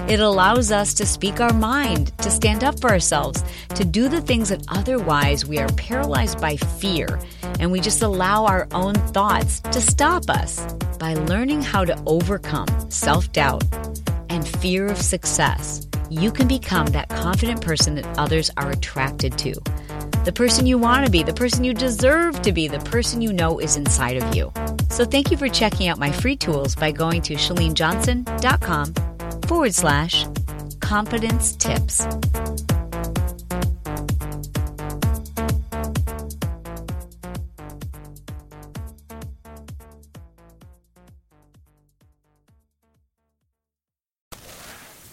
It 0.08 0.20
allows 0.20 0.72
us 0.72 0.94
to 0.94 1.04
speak 1.04 1.38
our 1.38 1.52
mind, 1.52 2.16
to 2.18 2.30
stand 2.30 2.64
up 2.64 2.80
for 2.80 2.88
ourselves, 2.90 3.44
to 3.74 3.84
do 3.84 4.08
the 4.08 4.22
things 4.22 4.48
that 4.48 4.64
otherwise 4.68 5.44
we 5.44 5.58
are 5.58 5.68
paralyzed 5.76 6.40
by 6.40 6.56
fear, 6.56 7.20
and 7.58 7.72
we 7.72 7.80
just 7.80 8.02
allow 8.02 8.46
our 8.46 8.66
own 8.72 8.94
thoughts 8.94 9.60
to 9.60 9.80
stop 9.80 10.28
us. 10.28 10.60
By 10.98 11.14
learning 11.14 11.62
how 11.62 11.84
to 11.84 12.00
overcome 12.06 12.68
self 12.90 13.32
doubt 13.32 13.64
and 14.28 14.46
fear 14.46 14.86
of 14.86 14.98
success, 14.98 15.86
you 16.10 16.30
can 16.30 16.48
become 16.48 16.86
that 16.88 17.08
confident 17.08 17.60
person 17.60 17.94
that 17.96 18.18
others 18.18 18.50
are 18.56 18.70
attracted 18.70 19.36
to. 19.38 19.54
The 20.24 20.32
person 20.32 20.66
you 20.66 20.78
want 20.78 21.06
to 21.06 21.12
be, 21.12 21.22
the 21.22 21.32
person 21.32 21.64
you 21.64 21.72
deserve 21.72 22.42
to 22.42 22.52
be, 22.52 22.68
the 22.68 22.80
person 22.80 23.22
you 23.22 23.32
know 23.32 23.58
is 23.58 23.76
inside 23.76 24.22
of 24.22 24.34
you. 24.34 24.52
So 24.90 25.04
thank 25.04 25.30
you 25.30 25.36
for 25.36 25.48
checking 25.48 25.88
out 25.88 25.98
my 25.98 26.12
free 26.12 26.36
tools 26.36 26.74
by 26.74 26.92
going 26.92 27.22
to 27.22 27.34
chalenejohnson.com 27.34 28.94
forward 29.42 29.74
slash 29.74 30.26
confidence 30.80 31.56
tips. 31.56 32.06